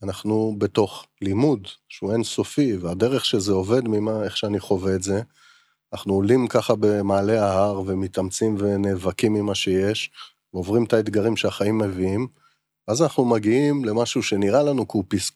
[0.03, 5.21] אנחנו בתוך לימוד שהוא אינסופי, והדרך שזה עובד ממה, איך שאני חווה את זה,
[5.93, 10.12] אנחנו עולים ככה במעלה ההר ומתאמצים ונאבקים ממה שיש,
[10.53, 12.27] ועוברים את האתגרים שהחיים מביאים,
[12.88, 14.86] אז אנחנו מגיעים למשהו שנראה לנו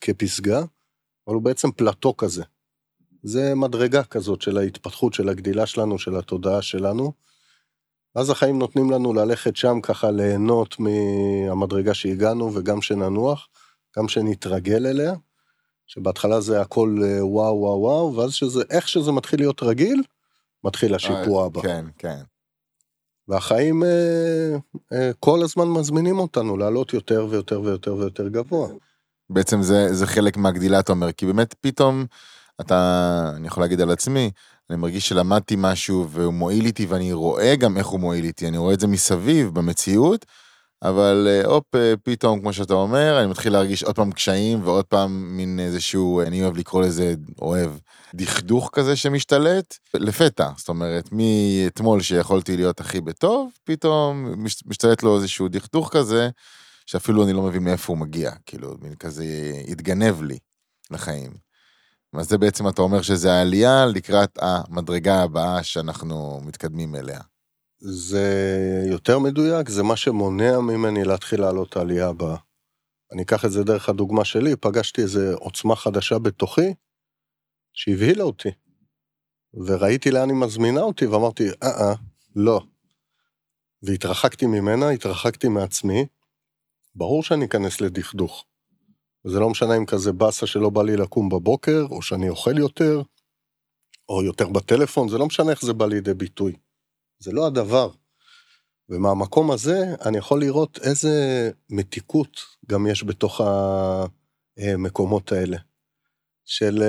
[0.02, 0.60] כפסגה,
[1.28, 2.44] אבל הוא בעצם פלטו כזה.
[3.24, 7.29] זה מדרגה כזאת של ההתפתחות, של הגדילה שלנו, של התודעה שלנו.
[8.20, 13.48] אז החיים נותנים לנו ללכת שם ככה ליהנות מהמדרגה שהגענו וגם שננוח,
[13.98, 15.14] גם שנתרגל אליה,
[15.88, 20.04] שבהתחלה זה הכל אה, וואו וואו וואו, ואז שזה, איך שזה מתחיל להיות רגיל,
[20.64, 21.62] מתחיל השיפוע הבא.
[21.62, 22.20] כן, כן.
[23.28, 24.58] והחיים אה,
[24.94, 28.70] אה, כל הזמן מזמינים אותנו לעלות יותר ויותר ויותר ויותר גבוה.
[29.30, 32.06] בעצם זה, זה חלק מהגדילה, אתה אומר, כי באמת פתאום
[32.62, 34.32] אתה, אני יכול להגיד על עצמי,
[34.70, 38.58] אני מרגיש שלמדתי משהו והוא מועיל איתי ואני רואה גם איך הוא מועיל איתי, אני
[38.58, 40.26] רואה את זה מסביב, במציאות,
[40.84, 44.86] אבל אה, הופ, אה, פתאום, כמו שאתה אומר, אני מתחיל להרגיש עוד פעם קשיים ועוד
[44.86, 47.72] פעם מין איזשהו, אני אוהב לקרוא לזה, אוהב,
[48.16, 54.34] דכדוך כזה שמשתלט, לפתע, זאת אומרת, מאתמול שיכולתי להיות הכי בטוב, פתאום
[54.66, 56.30] משתלט לו איזשהו דכדוך כזה,
[56.86, 59.26] שאפילו אני לא מבין מאיפה הוא מגיע, כאילו, מין כזה
[59.68, 60.38] התגנב לי
[60.92, 61.49] לחיים.
[62.14, 67.20] אז זה בעצם אתה אומר שזה העלייה לקראת המדרגה הבאה שאנחנו מתקדמים אליה.
[67.80, 68.26] זה
[68.90, 72.38] יותר מדויק, זה מה שמונע ממני להתחיל לעלות העלייה הבאה.
[73.12, 76.74] אני אקח את זה דרך הדוגמה שלי, פגשתי איזו עוצמה חדשה בתוכי,
[77.74, 78.50] שהבהילה אותי.
[79.54, 81.94] וראיתי לאן היא מזמינה אותי, ואמרתי, אה-אה,
[82.36, 82.62] לא.
[83.84, 86.06] והתרחקתי ממנה, התרחקתי מעצמי,
[86.96, 88.46] ברור שאני אכנס לדכדוך.
[89.26, 93.02] וזה לא משנה אם כזה באסה שלא בא לי לקום בבוקר, או שאני אוכל יותר,
[94.10, 96.56] או יותר בטלפון, זה לא משנה איך זה בא לידי ביטוי.
[97.20, 97.90] זה לא הדבר.
[98.90, 101.12] ומהמקום הזה אני יכול לראות איזה
[101.70, 103.42] מתיקות גם יש בתוך
[104.58, 105.58] המקומות האלה.
[106.46, 106.84] של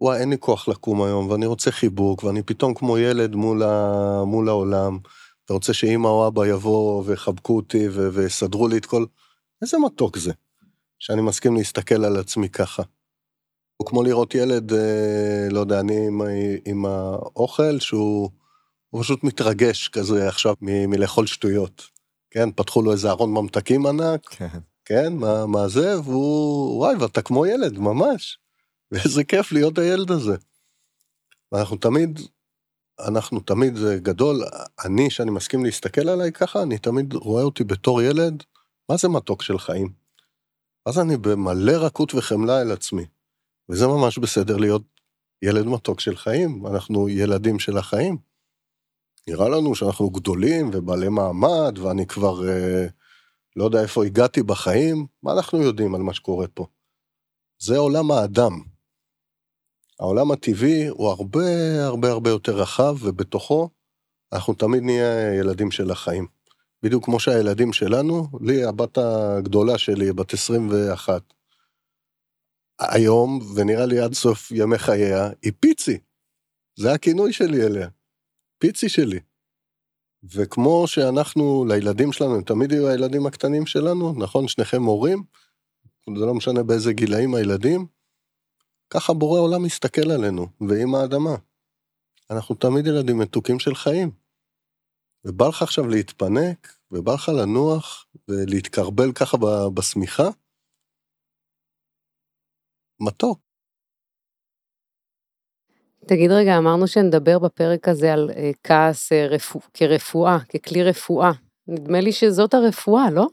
[0.00, 4.24] וואי, אין לי כוח לקום היום, ואני רוצה חיבוק, ואני פתאום כמו ילד מול, ה...
[4.26, 4.98] מול העולם,
[5.50, 9.04] ורוצה שאמא או אבא יבואו ויחבקו אותי ויסדרו לי את כל...
[9.62, 10.32] איזה מתוק זה.
[10.98, 12.82] שאני מסכים להסתכל על עצמי ככה.
[13.76, 16.20] הוא כמו לראות ילד, אה, לא יודע, אני עם,
[16.64, 18.30] עם האוכל, שהוא
[19.00, 21.82] פשוט מתרגש כזה עכשיו מ, מלאכול שטויות.
[22.30, 27.22] כן, פתחו לו איזה ארון ממתקים ענק, כן, כן מה, מה זה, והוא, וואי, ואתה
[27.22, 28.38] כמו ילד, ממש.
[28.90, 30.36] ואיזה כיף להיות הילד הזה.
[31.52, 32.20] ואנחנו תמיד,
[33.08, 34.42] אנחנו תמיד, זה גדול,
[34.84, 38.42] אני, שאני מסכים להסתכל עליי ככה, אני תמיד רואה אותי בתור ילד,
[38.90, 40.05] מה זה מתוק של חיים?
[40.86, 43.06] אז אני במלא רכות וחמלה אל עצמי.
[43.68, 44.82] וזה ממש בסדר להיות
[45.42, 48.18] ילד מתוק של חיים, אנחנו ילדים של החיים.
[49.28, 52.86] נראה לנו שאנחנו גדולים ובעלי מעמד, ואני כבר אה,
[53.56, 56.66] לא יודע איפה הגעתי בחיים, מה אנחנו יודעים על מה שקורה פה?
[57.58, 58.52] זה עולם האדם.
[60.00, 61.44] העולם הטבעי הוא הרבה
[61.84, 63.70] הרבה הרבה יותר רחב, ובתוכו
[64.32, 66.35] אנחנו תמיד נהיה ילדים של החיים.
[66.86, 71.22] בדיוק כמו שהילדים שלנו, לי הבת הגדולה שלי, בת 21,
[72.80, 75.98] היום, ונראה לי עד סוף ימי חייה, היא פיצי.
[76.78, 77.88] זה הכינוי שלי אליה.
[78.58, 79.20] פיצי שלי.
[80.24, 84.48] וכמו שאנחנו, לילדים שלנו, הם תמיד יהיו הילדים הקטנים שלנו, נכון?
[84.48, 85.22] שניכם הורים,
[86.18, 87.86] זה לא משנה באיזה גילאים הילדים,
[88.90, 91.36] ככה בורא עולם מסתכל עלינו, ועם האדמה.
[92.30, 94.10] אנחנו תמיד ילדים מתוקים של חיים.
[95.24, 99.36] ובא לך עכשיו להתפנק, ובא לך לנוח, ולהתקרבל ככה
[99.74, 100.28] בשמיכה,
[103.00, 103.46] מתוק.
[106.06, 111.30] תגיד רגע, אמרנו שנדבר בפרק הזה על אה, כעס אה, רפוא, כרפואה, ככלי רפואה.
[111.68, 113.26] נדמה לי שזאת הרפואה, לא?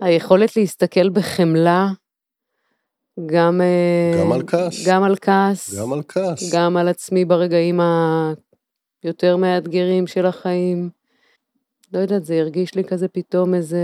[0.00, 1.86] היכולת להסתכל בחמלה,
[3.26, 3.60] גם...
[3.60, 4.88] אה, גם על כעס.
[4.88, 5.74] גם על כעס.
[5.78, 6.54] גם על כעס.
[6.54, 7.80] גם על עצמי ברגעים
[9.04, 10.90] יותר מאתגרים של החיים.
[11.92, 13.78] לא יודעת, זה הרגיש לי כזה פתאום איזה...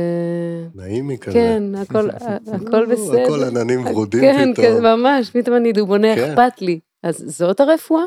[0.74, 1.33] נעימי כזה.
[1.33, 2.11] כן, הכל,
[2.57, 3.22] הכל בסדר.
[3.24, 4.66] הכל עננים ורודים כן, פתאום.
[4.66, 6.31] כן, ממש, פתאום אני דובונה, כן.
[6.31, 6.81] אכפת לי.
[7.02, 8.04] אז זאת הרפואה?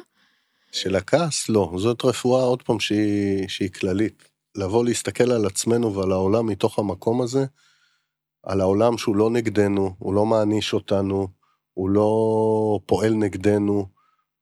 [0.71, 1.71] של הכעס, לא.
[1.77, 4.23] זאת רפואה, עוד פעם, שהיא, שהיא כללית.
[4.55, 7.45] לבוא להסתכל על עצמנו ועל העולם מתוך המקום הזה,
[8.43, 11.27] על העולם שהוא לא נגדנו, הוא לא מעניש אותנו,
[11.73, 13.85] הוא לא פועל נגדנו,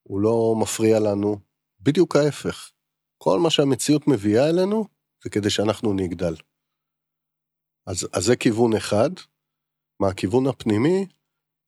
[0.03, 1.37] הוא לא מפריע לנו,
[1.81, 2.71] בדיוק ההפך.
[3.17, 4.85] כל מה שהמציאות מביאה אלינו,
[5.23, 6.35] זה כדי שאנחנו נגדל.
[7.87, 9.09] אז, אז זה כיוון אחד.
[10.01, 11.05] מהכיוון הפנימי,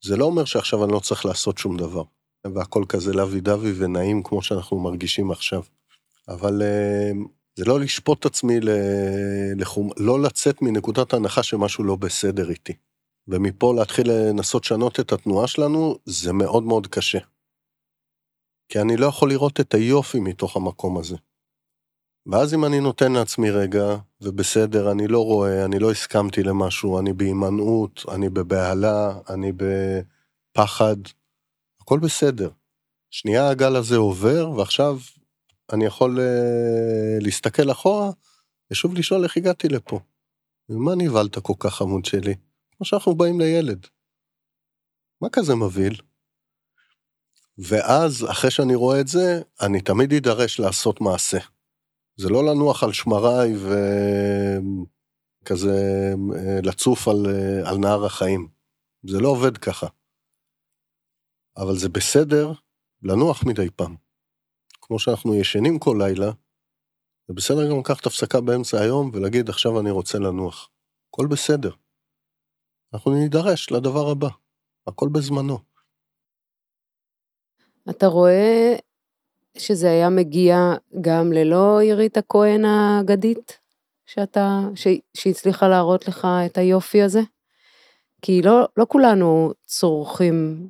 [0.04, 2.04] זה לא אומר שעכשיו אני לא צריך לעשות שום דבר.
[2.54, 5.64] והכל כזה לוי דווי ונעים כמו שאנחנו מרגישים עכשיו.
[6.28, 7.12] אבל אה,
[7.56, 8.60] זה לא לשפוט את עצמי
[9.56, 12.74] לחום, לא לצאת מנקודת הנחה שמשהו לא בסדר איתי.
[13.28, 17.20] ומפה להתחיל לנסות לשנות את התנועה שלנו, זה מאוד מאוד קשה.
[18.72, 21.16] כי אני לא יכול לראות את היופי מתוך המקום הזה.
[22.26, 27.14] ואז אם אני נותן לעצמי רגע, ובסדר, אני לא רואה, אני לא הסכמתי למשהו, אני
[27.14, 30.96] בהימנעות, אני בבהלה, אני בפחד,
[31.82, 32.50] הכל בסדר.
[33.10, 34.98] שנייה הגל הזה עובר, ועכשיו
[35.74, 38.10] אני יכול uh, להסתכל אחורה,
[38.72, 40.00] ושוב לשאול איך הגעתי לפה.
[40.70, 42.36] ומה נבהלת כל כך חמוד שלי?
[42.78, 43.88] כמו שאנחנו באים לילד.
[45.22, 46.11] מה כזה מבהיל?
[47.68, 51.38] ואז, אחרי שאני רואה את זה, אני תמיד אדרש לעשות מעשה.
[52.18, 53.54] זה לא לנוח על שמריי
[55.44, 58.48] וכזה אה, לצוף על, אה, על נהר החיים.
[59.10, 59.88] זה לא עובד ככה.
[61.58, 62.52] אבל זה בסדר
[63.04, 63.96] לנוח מדי פעם.
[64.82, 66.32] כמו שאנחנו ישנים כל לילה,
[67.28, 70.70] זה בסדר גם לקחת הפסקה באמצע היום ולהגיד עכשיו אני רוצה לנוח.
[71.10, 71.72] הכל בסדר.
[72.94, 74.30] אנחנו נידרש לדבר הבא,
[74.88, 75.71] הכל בזמנו.
[77.90, 78.76] אתה רואה
[79.58, 83.58] שזה היה מגיע גם ללא עירית הכהן האגדית,
[84.06, 87.22] שאתה, ש, שהצליחה להראות לך את היופי הזה?
[88.22, 90.70] כי לא, לא כולנו צורכים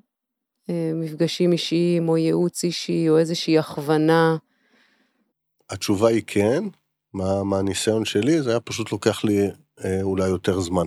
[0.69, 4.37] אה, מפגשים אישיים או ייעוץ אישי או איזושהי הכוונה.
[5.69, 6.63] התשובה היא כן,
[7.13, 9.47] מה, מהניסיון שלי זה היה פשוט לוקח לי
[9.85, 10.85] אה, אולי יותר זמן.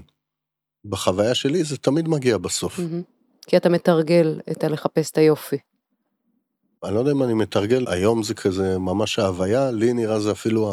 [0.85, 2.79] בחוויה שלי זה תמיד מגיע בסוף.
[2.79, 3.47] Mm-hmm.
[3.47, 5.57] כי אתה מתרגל את הלחפש את היופי.
[6.85, 10.71] אני לא יודע אם אני מתרגל, היום זה כזה ממש ההוויה, לי נראה זה אפילו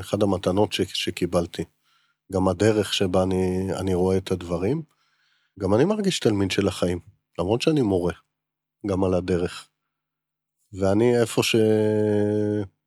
[0.00, 1.64] אחד המתנות ש, שקיבלתי.
[2.32, 4.82] גם הדרך שבה אני, אני רואה את הדברים.
[5.60, 6.98] גם אני מרגיש תלמיד של החיים,
[7.38, 8.12] למרות שאני מורה,
[8.86, 9.68] גם על הדרך.
[10.72, 11.42] ואני איפה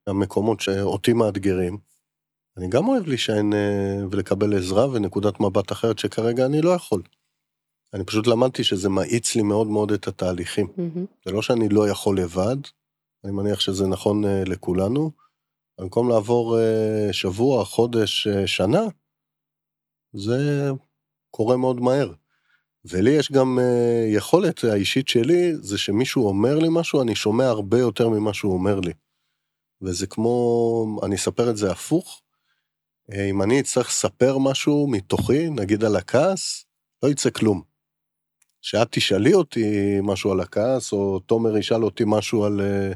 [0.07, 1.77] שהמקומות שאותי מאתגרים,
[2.57, 7.01] אני גם אוהב להישען אה, ולקבל עזרה ונקודת מבט אחרת שכרגע אני לא יכול.
[7.93, 10.67] אני פשוט למדתי שזה מאיץ לי מאוד מאוד את התהליכים.
[10.67, 11.26] Mm-hmm.
[11.26, 12.58] זה לא שאני לא יכול לבד,
[13.23, 15.12] אני מניח שזה נכון uh, לכולנו.
[15.80, 18.84] במקום לעבור uh, שבוע, חודש, uh, שנה,
[20.13, 20.69] זה
[21.32, 22.13] קורה מאוד מהר.
[22.86, 27.80] ולי יש גם uh, יכולת האישית שלי, זה שמישהו אומר לי משהו, אני שומע הרבה
[27.80, 28.93] יותר ממה שהוא אומר לי.
[29.82, 32.21] וזה כמו, אני אספר את זה הפוך,
[33.30, 36.65] אם אני אצטרך לספר משהו מתוכי, נגיד על הכעס,
[37.04, 37.62] לא יצא כלום.
[38.69, 42.91] שאת תשאלי אותי משהו על הכעס, או תומר ישאל אותי משהו על, אה,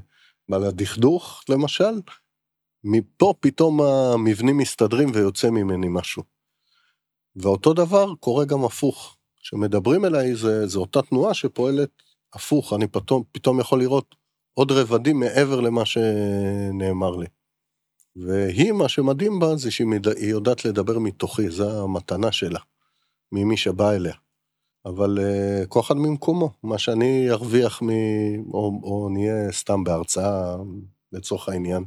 [0.56, 2.02] על הדכדוך, למשל,
[2.84, 6.24] מפה פתאום המבנים מסתדרים ויוצא ממני משהו.
[7.36, 9.18] ואותו דבר קורה גם הפוך.
[9.42, 11.90] כשמדברים אליי, זה, זה אותה תנועה שפועלת
[12.34, 14.16] הפוך, אני פתאום, פתאום יכול לראות
[14.54, 17.28] עוד רבדים מעבר למה שנאמר לי.
[18.16, 19.88] והיא, מה שמדהים בה, זה שהיא
[20.22, 22.60] יודעת לדבר מתוכי, זו המתנה שלה,
[23.32, 24.14] ממי שבא אליה.
[24.86, 27.90] אבל uh, כל אחד ממקומו, מה שאני ארוויח מ...
[28.54, 30.56] או, או נהיה סתם בהרצאה
[31.12, 31.86] לצורך העניין,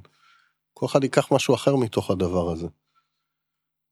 [0.74, 2.66] כל אחד ייקח משהו אחר מתוך הדבר הזה.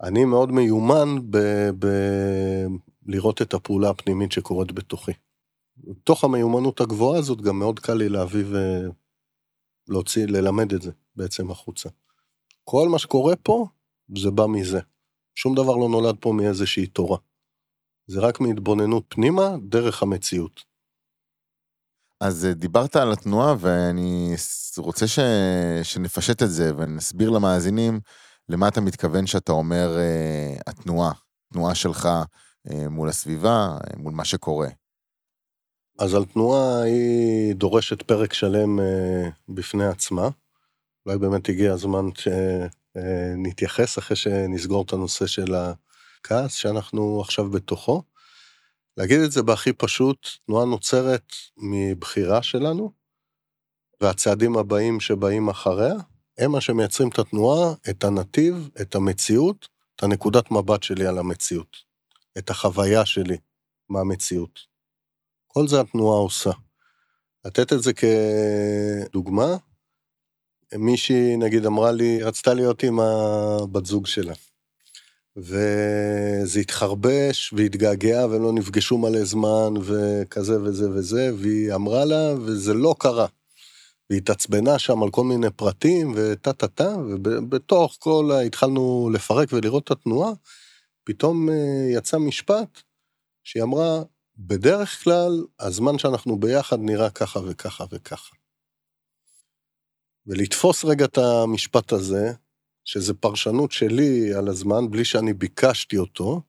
[0.03, 1.39] אני מאוד מיומן ב...
[1.79, 1.87] ב...
[3.07, 5.13] לראות את הפעולה הפנימית שקורית בתוכי.
[5.77, 8.45] בתוך המיומנות הגבוהה הזאת גם מאוד קל לי להביא
[9.89, 11.89] ולהוציא, ללמד את זה בעצם החוצה.
[12.65, 13.67] כל מה שקורה פה,
[14.19, 14.81] זה בא מזה.
[15.35, 17.19] שום דבר לא נולד פה מאיזושהי תורה.
[18.07, 20.73] זה רק מהתבוננות פנימה דרך המציאות.
[22.21, 24.35] אז אה, דיברת על התנועה ואני
[24.79, 25.19] רוצה ש...
[25.83, 28.01] שנפשט את זה ונסביר למאזינים
[28.49, 31.13] למה אתה מתכוון שאתה אומר uh, התנועה,
[31.53, 32.09] תנועה שלך
[32.69, 34.69] uh, מול הסביבה, uh, מול מה שקורה.
[35.99, 38.83] אז על תנועה היא דורשת פרק שלם uh,
[39.49, 40.29] בפני עצמה.
[41.07, 42.05] אולי באמת הגיע הזמן
[42.95, 45.73] שנתייחס אחרי שנסגור את הנושא של ה...
[46.23, 48.03] הכעס שאנחנו עכשיו בתוכו.
[48.97, 52.93] להגיד את זה בהכי פשוט, תנועה נוצרת מבחירה שלנו,
[54.01, 55.95] והצעדים הבאים שבאים אחריה,
[56.39, 61.77] הם מה שמייצרים את התנועה, את הנתיב, את המציאות, את הנקודת מבט שלי על המציאות,
[62.39, 63.37] את החוויה שלי
[63.89, 64.61] מהמציאות.
[65.47, 66.51] כל זה התנועה עושה.
[67.45, 69.57] לתת את זה כדוגמה,
[70.75, 74.35] מישהי, נגיד, אמרה לי, רצתה להיות עם הבת זוג שלה.
[75.37, 82.75] וזה התחרבש והתגעגעה והם לא נפגשו מלא זמן וכזה וזה וזה, והיא אמרה לה, וזה
[82.75, 83.27] לא קרה.
[84.11, 89.49] והיא התעצבנה שם על כל מיני פרטים וטה טה טה, ובתוך כל, ה- התחלנו לפרק
[89.53, 90.33] ולראות את התנועה,
[91.05, 91.55] פתאום אה,
[91.97, 92.81] יצא משפט
[93.45, 94.03] שהיא אמרה,
[94.37, 98.35] בדרך כלל הזמן שאנחנו ביחד נראה ככה וככה וככה.
[100.27, 102.33] ולתפוס רגע את המשפט הזה,
[102.85, 106.43] שזה פרשנות שלי על הזמן, בלי שאני ביקשתי אותו,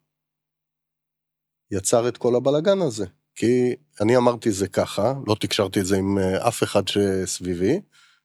[1.70, 3.06] יצר את כל הבלגן הזה.
[3.34, 7.80] כי אני אמרתי זה ככה, לא תקשרתי את זה עם אה, אף אחד שסביבי,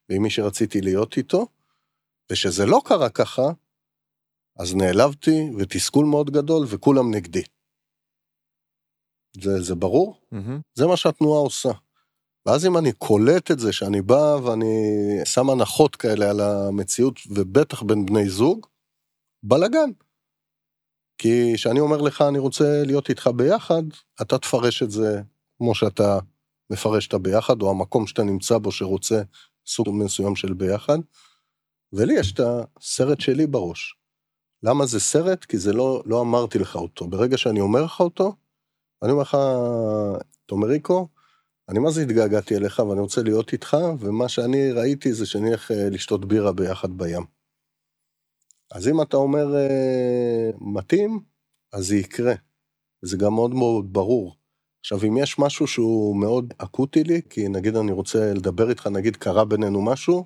[0.09, 1.47] ועם מי שרציתי להיות איתו,
[2.31, 3.43] ושזה לא קרה ככה,
[4.59, 7.43] אז נעלבתי, ותסכול מאוד גדול, וכולם נגדי.
[9.41, 10.21] זה, זה ברור?
[10.31, 10.59] מהמם.
[10.73, 11.69] זה מה שהתנועה עושה.
[12.49, 14.65] ואז אם אני קולט את זה, שאני בא ואני
[15.25, 18.65] שם הנחות כאלה על המציאות, ובטח בין בני זוג,
[19.43, 19.89] בלאגן.
[21.17, 23.83] כי כשאני אומר לך, אני רוצה להיות איתך ביחד,
[24.21, 25.21] אתה תפרש את זה
[25.57, 26.19] כמו שאתה
[26.69, 29.21] מפרש את הביחד, או המקום שאתה נמצא בו שרוצה
[29.67, 30.99] סוג מסוים של ביחד.
[31.93, 33.95] ולי יש את הסרט שלי בראש.
[34.63, 35.45] למה זה סרט?
[35.45, 37.07] כי זה לא, לא אמרתי לך אותו.
[37.07, 38.35] ברגע שאני אומר לך אותו,
[39.03, 39.37] אני אומר לך,
[40.45, 41.07] תומריקו,
[41.69, 45.89] אני מה זה התגעגעתי אליך ואני רוצה להיות איתך, ומה שאני ראיתי זה שנלך אה,
[45.89, 47.25] לשתות בירה ביחד בים.
[48.71, 51.19] אז אם אתה אומר אה, מתאים,
[51.73, 52.33] אז זה יקרה.
[53.03, 54.35] וזה גם מאוד מאוד ברור.
[54.79, 59.15] עכשיו, אם יש משהו שהוא מאוד אקוטי לי, כי נגיד אני רוצה לדבר איתך, נגיד
[59.15, 60.25] קרה בינינו משהו,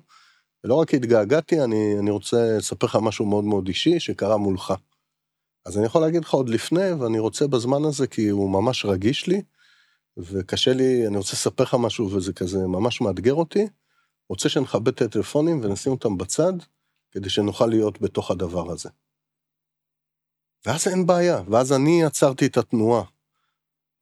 [0.64, 4.74] ולא רק התגעגעתי, אני, אני רוצה לספר לך משהו מאוד מאוד אישי שקרה מולך.
[5.66, 9.26] אז אני יכול להגיד לך עוד לפני, ואני רוצה בזמן הזה, כי הוא ממש רגיש
[9.26, 9.42] לי,
[10.16, 13.68] וקשה לי, אני רוצה לספר לך משהו, וזה כזה ממש מאתגר אותי,
[14.28, 16.52] רוצה שנכבד את הטלפונים ונשים אותם בצד,
[17.10, 18.88] כדי שנוכל להיות בתוך הדבר הזה.
[20.66, 23.02] ואז אין בעיה, ואז אני עצרתי את התנועה,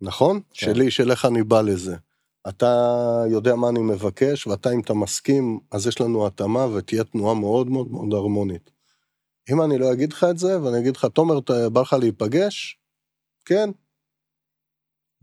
[0.01, 0.41] נכון?
[0.51, 0.67] כן.
[0.67, 1.97] שלי, של איך אני בא לזה.
[2.49, 2.75] אתה
[3.31, 7.71] יודע מה אני מבקש, ואתה, אם אתה מסכים, אז יש לנו התאמה ותהיה תנועה מאוד
[7.71, 8.71] מאוד מאוד הרמונית.
[9.53, 11.39] אם אני לא אגיד לך את זה, ואני אגיד לך, תומר,
[11.73, 12.79] בא לך להיפגש?
[13.45, 13.71] כן.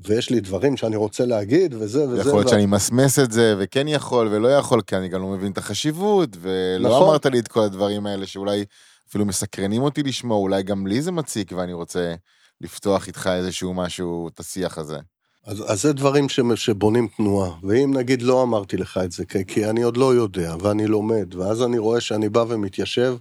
[0.05, 2.19] ויש לי דברים שאני רוצה להגיד, וזה וזה.
[2.19, 5.27] יכול להיות וה- שאני אמסמס את זה, וכן יכול ולא יכול, כי אני גם לא
[5.27, 7.07] מבין את החשיבות, ולא נכון.
[7.07, 8.65] אמרת לי את כל הדברים האלה שאולי
[9.09, 12.15] אפילו מסקרנים אותי לשמוע, אולי גם לי זה מציק, ואני רוצה
[12.61, 14.97] לפתוח איתך איזשהו משהו, את השיח הזה.
[15.45, 19.45] אז, אז זה דברים ש, שבונים תנועה, ואם נגיד לא אמרתי לך את זה, כי,
[19.45, 23.15] כי אני עוד לא יודע, ואני לומד, ואז אני רואה שאני בא ומתיישב,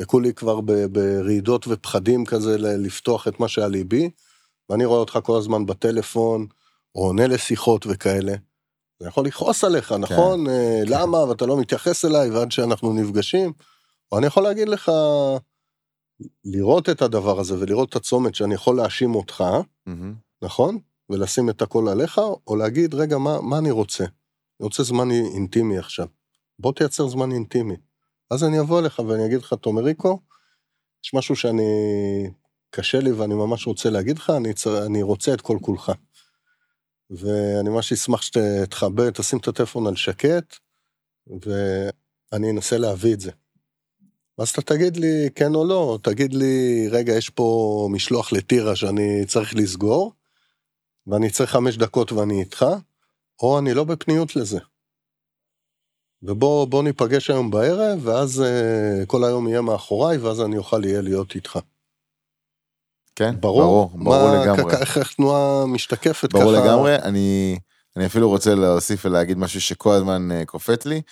[0.00, 4.10] וכולי כבר ב, ברעידות ופחדים כזה לפתוח את מה שעל ליבי,
[4.68, 6.46] ואני רואה אותך כל הזמן בטלפון,
[6.94, 8.32] או עונה לשיחות וכאלה.
[9.00, 10.46] אני יכול לכעוס עליך, נכון?
[10.46, 10.82] כן.
[10.86, 11.18] למה?
[11.18, 13.52] ואתה לא מתייחס אליי, ועד שאנחנו נפגשים.
[14.12, 14.92] או אני יכול להגיד לך,
[16.44, 19.44] לראות את הדבר הזה ולראות את הצומת שאני יכול להאשים אותך,
[19.86, 20.14] מהמם.
[20.42, 20.78] נכון?
[21.10, 24.04] ולשים את הכל עליך, או להגיד, רגע, מה, מה אני רוצה?
[24.04, 26.06] אני רוצה זמן אינטימי עכשיו.
[26.58, 27.76] בוא תייצר זמן אינטימי.
[28.30, 30.20] אז אני אבוא אליך ואני אגיד לך, תומריקו,
[31.04, 31.62] יש משהו שאני...
[32.74, 34.86] קשה לי ואני ממש רוצה להגיד לך, אני, צר...
[34.86, 35.92] אני רוצה את כל כולך.
[37.10, 40.56] ואני ממש אשמח שתכבד, תשים את הטלפון על שקט,
[41.26, 43.30] ואני אנסה להביא את זה.
[44.38, 49.26] ואז אתה תגיד לי כן או לא, תגיד לי, רגע, יש פה משלוח לטירה שאני
[49.26, 50.12] צריך לסגור,
[51.06, 52.66] ואני צריך חמש דקות ואני איתך,
[53.42, 54.58] או אני לא בפניות לזה.
[56.22, 61.00] ובוא בוא ניפגש היום בערב, ואז uh, כל היום יהיה מאחוריי, ואז אני אוכל יהיה
[61.00, 61.58] להיות איתך.
[63.16, 63.62] כן, ברור?
[63.62, 64.76] ברור, ברור מה, לגמרי.
[64.76, 66.64] כ- איך, איך תנועה משתקפת ברור ככה?
[66.64, 67.58] לגמרי, אני,
[67.96, 71.02] אני אפילו רוצה להוסיף ולהגיד משהו שכל הזמן אה, קופץ לי.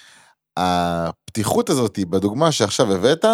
[0.56, 3.24] הפתיחות הזאת בדוגמה שעכשיו הבאת,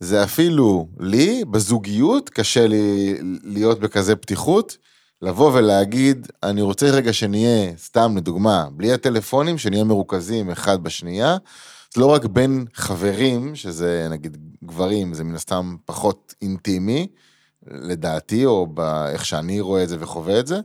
[0.00, 4.76] זה אפילו לי, בזוגיות, קשה לי להיות בכזה פתיחות,
[5.22, 11.36] לבוא ולהגיד, אני רוצה רגע שנהיה, סתם לדוגמה, בלי הטלפונים, שנהיה מרוכזים אחד בשנייה.
[11.94, 17.06] זה לא רק בין חברים, שזה נגיד גברים, זה מן הסתם פחות אינטימי,
[17.66, 20.60] לדעתי, או באיך שאני רואה את זה וחווה את זה.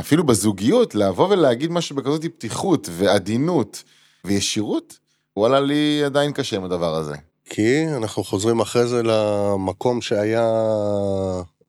[0.00, 3.82] אפילו בזוגיות, לבוא ולהגיד משהו בכזאת פתיחות ועדינות
[4.24, 4.98] וישירות,
[5.36, 7.14] וואלה, לי עדיין קשה עם הדבר הזה.
[7.44, 10.50] כי אנחנו חוזרים אחרי זה למקום שהיה,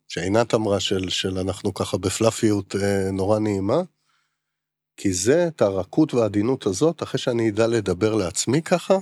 [0.07, 3.82] שעינת אמרה, של, של אנחנו ככה בפלאפיות אה, נורא נעימה,
[4.97, 8.97] כי זה, את הרכות והעדינות הזאת, אחרי שאני אדע לדבר לעצמי ככה,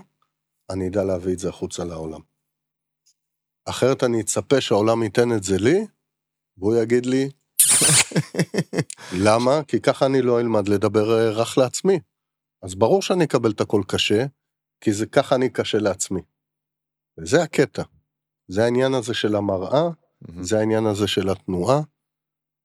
[0.69, 2.32] אני אדע להביא את זה החוצה לעולם.
[3.65, 5.85] אחרת אני אצפה שהעולם ייתן את זה לי,
[6.57, 7.29] והוא יגיד לי,
[9.23, 9.63] למה?
[9.67, 11.99] כי ככה אני לא אלמד לדבר אה, רך לעצמי.
[12.63, 14.25] אז ברור שאני אקבל את הכל קשה,
[14.81, 16.21] כי זה ככה אני קשה לעצמי.
[17.19, 17.83] וזה הקטע.
[18.47, 19.83] זה העניין הזה של המראה,
[20.21, 20.43] מהמם.
[20.43, 21.81] זה העניין הזה של התנועה,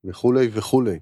[0.05, 1.01] וכולי וכולי.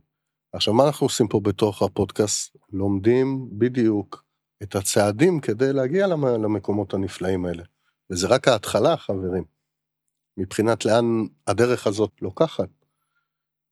[0.53, 2.57] עכשיו, מה אנחנו עושים פה בתוך הפודקאסט?
[2.73, 4.25] לומדים בדיוק
[4.63, 7.63] את הצעדים כדי להגיע למ- למקומות הנפלאים האלה.
[8.13, 9.45] וזה רק ההתחלה, חברים.
[10.37, 11.05] מבחינת לאן
[11.47, 12.68] הדרך הזאת לוקחת.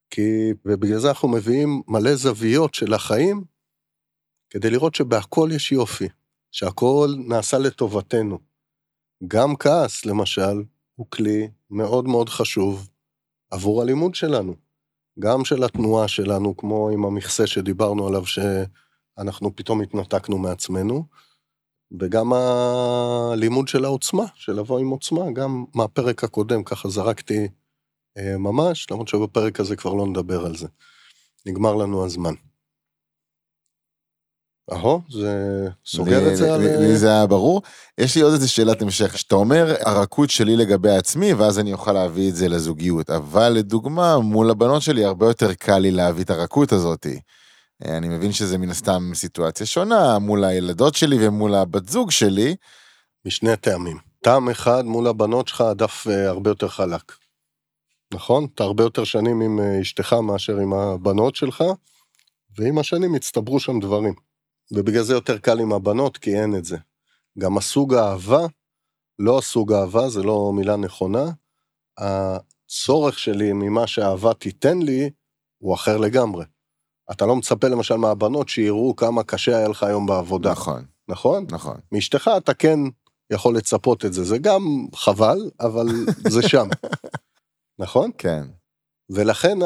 [0.09, 3.43] כי, ובגלל זה אנחנו מביאים מלא זוויות של החיים,
[4.49, 6.07] כדי לראות שבהכל יש יופי,
[6.51, 8.39] שהכל נעשה לטובתנו.
[9.27, 10.63] גם כעס, למשל,
[10.95, 12.89] הוא כלי מאוד מאוד חשוב
[13.51, 14.55] עבור הלימוד שלנו.
[15.19, 21.05] גם של התנועה שלנו, כמו עם המכסה שדיברנו עליו, שאנחנו פתאום התנתקנו מעצמנו,
[22.01, 27.47] וגם הלימוד של העוצמה, של לבוא עם עוצמה, גם מהפרק הקודם, ככה זרקתי
[28.17, 30.67] אה, ממש, למרות שבפרק הזה כבר לא נדבר על זה.
[31.45, 32.33] נגמר לנו הזמן.
[34.71, 35.33] אהו, זה
[35.85, 36.61] סוגר לי- את זה על...
[36.61, 37.61] לי- לי זה היה ברור.
[37.97, 41.91] יש לי עוד איזה שאלת המשך, שאתה אומר הרכות שלי לגבי עצמי, ואז אני אוכל
[41.93, 46.29] להביא את זה לזוגיות, אבל לדוגמה, מול הבנות שלי הרבה יותר קל לי להביא את
[46.29, 47.19] הרכות הזאתי.
[47.83, 52.55] אה, אני מבין שזה מן הסתם סיטואציה שונה, מול הילדות שלי ומול הבת זוג שלי,
[53.25, 53.97] משני טעמים.
[54.23, 57.11] טעם אחד מול הבנות שלך הדף אה, הרבה יותר חלק.
[58.13, 58.47] נכון?
[58.55, 61.63] אתה הרבה יותר שנים עם אה, אשתך מאשר עם הבנות שלך,
[62.57, 64.13] ועם השנים הצטברו שם דברים.
[64.71, 66.77] ובגלל זה יותר קל עם הבנות, כי אין את זה.
[67.39, 68.45] גם הסוג האהבה,
[69.19, 71.25] לא הסוג האהבה, זה לא מילה נכונה,
[71.97, 75.09] הצורך שלי ממה שהאהבה תיתן לי,
[75.57, 76.45] הוא אחר לגמרי.
[77.11, 81.45] אתה לא מצפה למשל מהבנות שיראו כמה קשה היה לך היום בעבודה, נכון, נכון?
[81.51, 81.77] נכון.
[81.91, 82.79] מאשתך אתה כן
[83.29, 85.87] יכול לצפות את זה, זה גם חבל, אבל
[86.27, 86.67] זה שם.
[87.79, 88.11] נכון?
[88.17, 88.43] כן.
[89.09, 89.65] ולכן ה...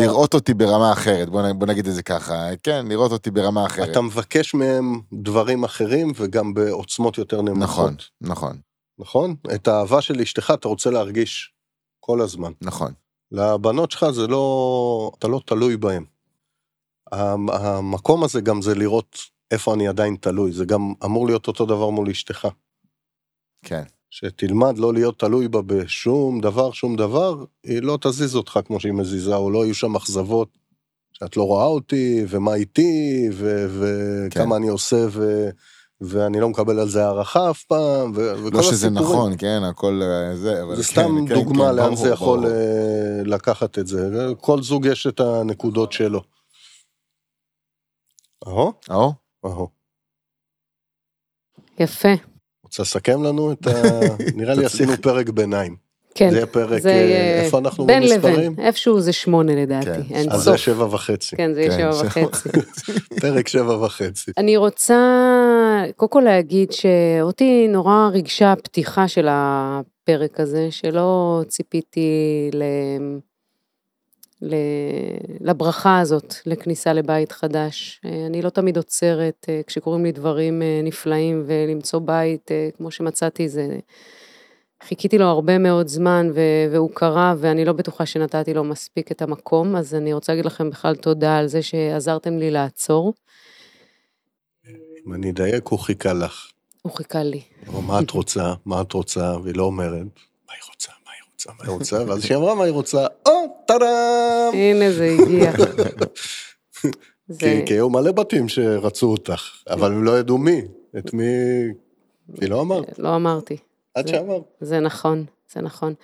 [0.00, 3.90] לראות אותי ברמה אחרת, בוא, בוא נגיד את זה ככה, כן, לראות אותי ברמה אחרת.
[3.90, 7.60] אתה מבקש מהם דברים אחרים וגם בעוצמות יותר נמוכות.
[7.60, 8.58] נכון, נכון,
[8.98, 9.34] נכון?
[9.54, 11.52] את האהבה של אשתך אתה רוצה להרגיש
[12.00, 12.52] כל הזמן.
[12.60, 12.92] נכון.
[13.32, 15.10] לבנות שלך זה לא...
[15.18, 16.04] אתה לא תלוי בהם.
[17.12, 19.18] המ- המקום הזה גם זה לראות
[19.50, 22.48] איפה אני עדיין תלוי, זה גם אמור להיות אותו דבר מול אשתך.
[23.64, 28.80] כן, שתלמד לא להיות תלוי בה בשום דבר, שום דבר, היא לא תזיז אותך כמו
[28.80, 30.48] שהיא מזיזה, או לא יהיו שם אכזבות
[31.12, 34.52] שאת לא רואה אותי, ומה איתי, וכמה כן.
[34.52, 35.48] אני עושה, ו-
[36.00, 38.98] ואני לא מקבל על זה הערכה אף פעם, ו- וכל לא שזה הסיפורים.
[39.14, 42.08] נכון, כן, הכל אה, זה, אבל זה כן, סתם כן, דוגמה כן, לאן ברור, זה
[42.08, 42.52] יכול ברור.
[42.52, 44.08] אה, לקחת את זה.
[44.40, 46.22] כל זוג יש את הנקודות שלו.
[48.46, 49.12] אהו, או,
[49.44, 49.68] אהו.
[51.78, 52.08] יפה.
[52.64, 53.70] רוצה לסכם לנו את ה...
[54.36, 55.76] נראה לי עשינו פרק ביניים.
[56.14, 56.30] כן.
[56.30, 58.34] זה יהיה פרק, זה אה, איפה אנחנו בין במספרים?
[58.34, 60.52] לבין, איפשהו זה שמונה לדעתי, כן, אין אז סוף.
[60.52, 61.36] זה שבע וחצי.
[61.36, 62.48] כן, זה יהיה כן, שבע שבע וחצי.
[63.20, 64.30] פרק שבע וחצי.
[64.38, 64.98] אני רוצה
[65.96, 72.62] קודם כל להגיד שאותי נורא ריגשה הפתיחה של הפרק הזה, שלא ציפיתי ל...
[75.40, 78.00] לברכה הזאת, לכניסה לבית חדש.
[78.04, 83.48] אה, אני לא תמיד עוצרת אה, כשקורים לי דברים אה, נפלאים ולמצוא בית כמו שמצאתי
[83.48, 83.78] זה...
[84.82, 89.22] חיכיתי לו הרבה מאוד זמן ו- והוא קרה ואני לא בטוחה שנתתי לו מספיק את
[89.22, 93.14] המקום, אז אני רוצה להגיד לכם בכלל תודה על זה שעזרתם לי לעצור.
[95.06, 96.46] אם אני אדייק, הוא חיכה לך.
[96.82, 97.42] הוא חיכה לי.
[97.86, 98.54] מה את רוצה?
[98.66, 99.36] מה את רוצה?
[99.42, 99.92] והיא לא אומרת,
[100.46, 100.92] מה היא רוצה?
[101.38, 101.50] רוצה?
[101.58, 102.04] מה היא רוצה?
[102.06, 103.32] ואז כשהיא אמרה מה היא רוצה, או,
[103.66, 104.52] טאדאם!
[104.52, 105.52] הנה זה הגיע.
[107.66, 110.62] כי היו מלא בתים שרצו אותך, אבל הם לא ידעו מי.
[110.98, 111.24] את מי...
[112.40, 113.56] כי לא אמרת, לא אמרתי,
[113.94, 114.42] עד שאמרת.
[114.60, 115.94] זה נכון, זה נכון.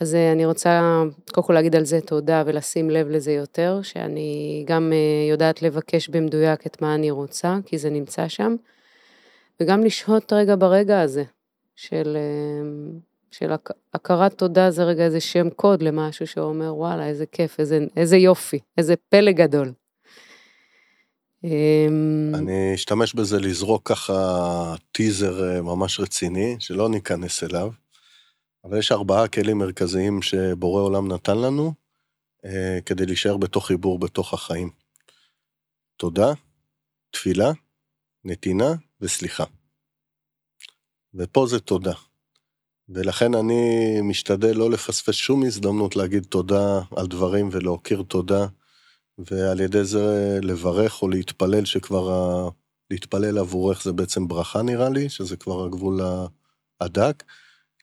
[0.00, 1.02] אז אה, אני רוצה
[1.32, 6.08] קודם כל להגיד על זה תודה ולשים לב לזה יותר, שאני גם אה, יודעת לבקש
[6.08, 8.56] במדויק את מה אני רוצה, כי זה נמצא שם,
[9.60, 11.24] וגם לשהות רגע ברגע הזה,
[11.76, 13.00] של, אה,
[13.30, 17.78] של הכ- הכרת תודה זה רגע איזה שם קוד למשהו שאומר וואלה איזה כיף, איזה,
[17.96, 19.72] איזה יופי, איזה פלא גדול.
[21.44, 24.14] אמ, אני אשתמש בזה לזרוק ככה
[24.92, 27.70] טיזר אה, ממש רציני, שלא ניכנס אליו,
[28.64, 31.72] אבל יש ארבעה כלים מרכזיים שבורא עולם נתן לנו,
[32.44, 34.70] אה, כדי להישאר בתוך חיבור בתוך החיים.
[35.96, 36.32] תודה,
[37.10, 37.52] תפילה,
[38.24, 39.44] נתינה וסליחה.
[41.14, 41.92] ופה זה תודה.
[42.94, 48.46] ולכן אני משתדל לא לפספס שום הזדמנות להגיד תודה על דברים ולהכיר תודה,
[49.18, 52.50] ועל ידי זה לברך או להתפלל שכבר, ה...
[52.90, 56.00] להתפלל עבורך זה בעצם ברכה נראה לי, שזה כבר הגבול
[56.80, 57.24] הדק.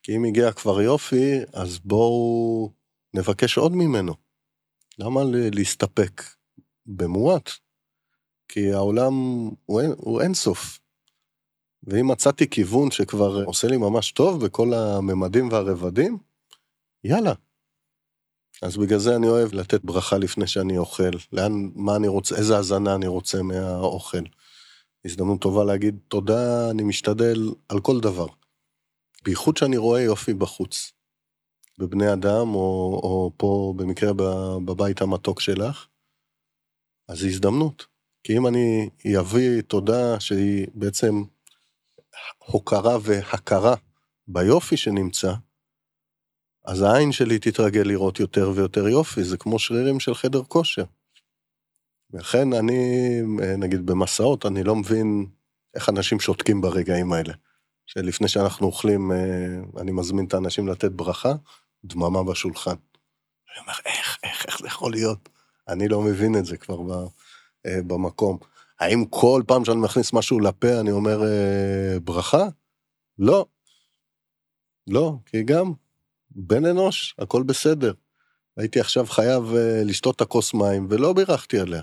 [0.02, 2.72] כי אם הגיע כבר יופי, אז בואו
[3.14, 4.14] נבקש עוד ממנו.
[4.98, 5.20] למה
[5.52, 6.22] להסתפק
[6.86, 7.50] במועט?
[8.48, 9.12] כי העולם
[9.66, 10.78] הוא הוא אין סוף.
[11.82, 16.18] ואם מצאתי כיוון שכבר עושה לי ממש טוב בכל הממדים והרבדים,
[17.04, 17.32] יאללה.
[18.62, 22.56] אז בגלל זה אני אוהב לתת ברכה לפני שאני אוכל, לאן, מה אני רוצה, איזה
[22.56, 24.22] הזנה אני רוצה מהאוכל.
[25.04, 28.26] הזדמנות טובה להגיד תודה, אני משתדל על כל דבר.
[29.24, 30.92] בייחוד שאני רואה יופי בחוץ.
[31.78, 34.12] בבני אדם, או, או פה במקרה
[34.64, 35.86] בבית המתוק שלך,
[37.08, 37.86] אז זו הזדמנות.
[38.24, 41.22] כי אם אני אביא תודה שהיא בעצם
[42.38, 43.74] הוקרה והכרה
[44.28, 45.32] ביופי שנמצא,
[46.64, 50.84] אז העין שלי תתרגל לראות יותר ויותר יופי, זה כמו שרירים של חדר כושר.
[52.12, 53.20] לכן אני,
[53.58, 55.26] נגיד במסעות, אני לא מבין
[55.74, 57.34] איך אנשים שותקים ברגעים האלה.
[57.86, 61.32] שלפני שאנחנו אוכלים, אה, אני מזמין את האנשים לתת ברכה,
[61.84, 62.70] דממה בשולחן.
[62.70, 65.28] אני אומר, איך, איך, איך זה יכול להיות?
[65.68, 67.06] אני לא מבין את זה כבר
[67.66, 68.38] אה, במקום.
[68.80, 72.48] האם כל פעם שאני מכניס משהו לפה אני אומר אה, ברכה?
[73.18, 73.46] לא.
[74.86, 75.72] לא, כי גם
[76.30, 77.92] בן אנוש, הכל בסדר.
[78.56, 81.82] הייתי עכשיו חייב אה, לשתות את הכוס מים ולא בירכתי עליה.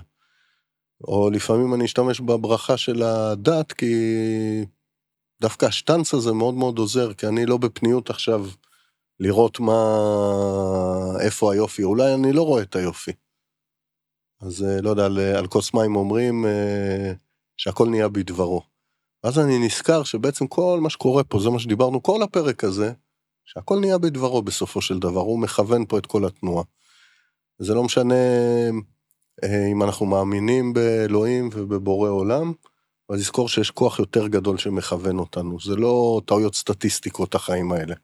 [1.04, 3.94] או לפעמים אני אשתמש בברכה של הדת כי
[5.40, 8.46] דווקא השטנץ הזה מאוד מאוד עוזר, כי אני לא בפניות עכשיו
[9.20, 9.74] לראות מה,
[11.20, 13.12] איפה היופי, אולי אני לא רואה את היופי.
[14.40, 17.12] אז אה, לא יודע, על, על כוס מים אומרים אה,
[17.56, 18.62] שהכל נהיה בדברו.
[19.24, 22.92] ואז אני נזכר שבעצם כל מה שקורה פה, זה מה שדיברנו כל הפרק הזה,
[23.44, 26.64] שהכל נהיה בדברו בסופו של דבר, הוא מכוון פה את כל התנועה.
[27.58, 28.14] זה לא משנה
[29.44, 32.52] אה, אם אנחנו מאמינים באלוהים ובבורא עולם,
[33.10, 37.94] אבל לזכור שיש כוח יותר גדול שמכוון אותנו, זה לא טעויות סטטיסטיקות החיים האלה.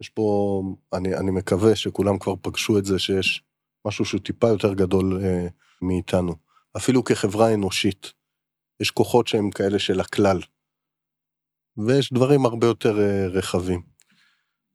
[0.00, 3.42] יש פה, אני, אני מקווה שכולם כבר פגשו את זה שיש
[3.86, 5.46] משהו שהוא טיפה יותר גדול אה,
[5.82, 6.34] מאיתנו.
[6.76, 8.12] אפילו כחברה אנושית,
[8.80, 10.40] יש כוחות שהם כאלה של הכלל.
[11.86, 13.82] ויש דברים הרבה יותר אה, רחבים.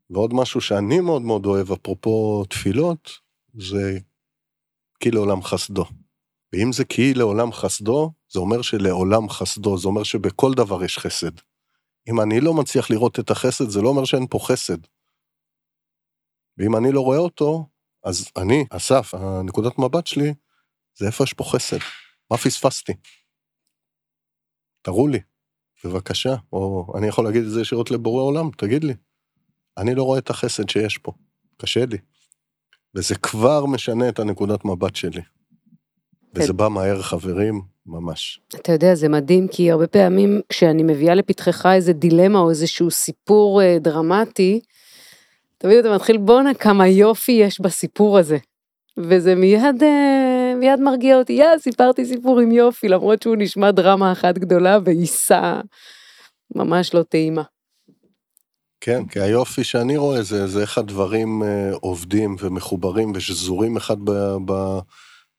[0.09, 3.09] ועוד משהו שאני מאוד מאוד אוהב, אפרופו תפילות,
[3.53, 3.97] זה
[4.99, 5.85] כי לעולם חסדו.
[6.53, 11.31] ואם זה כי לעולם חסדו, זה אומר שלעולם חסדו, זה אומר שבכל דבר יש חסד.
[12.09, 14.77] אם אני לא מצליח לראות את החסד, זה לא אומר שאין פה חסד.
[16.57, 17.65] ואם אני לא רואה אותו,
[18.05, 20.33] אז אני, אסף, הנקודת מבט שלי,
[20.95, 21.77] זה איפה יש פה חסד.
[22.31, 22.93] מה פספסתי?
[24.81, 25.19] תראו לי,
[25.83, 28.93] בבקשה, או אני יכול להגיד את זה ישירות לבורא עולם, תגיד לי.
[29.77, 31.11] אני לא רואה את החסד שיש פה,
[31.57, 31.97] קשה לי.
[32.95, 35.21] וזה כבר משנה את הנקודת מבט שלי.
[36.35, 38.39] וזה בא מהר, חברים, ממש.
[38.55, 43.61] אתה יודע, זה מדהים, כי הרבה פעמים כשאני מביאה לפתחך איזה דילמה או איזשהו סיפור
[43.61, 44.61] אה, דרמטי,
[45.65, 48.37] תמיד אתה מתחיל, בואנה, כמה יופי יש בסיפור הזה.
[48.97, 54.11] וזה מיד, אה, מיד מרגיע אותי, יא, סיפרתי סיפור עם יופי, למרות שהוא נשמע דרמה
[54.11, 55.61] אחת גדולה ועיסה
[56.55, 57.41] ממש לא טעימה.
[58.81, 64.11] כן, כי היופי שאני רואה זה, זה איך הדברים אה, עובדים ומחוברים ושזורים אחד ב,
[64.45, 64.51] ב,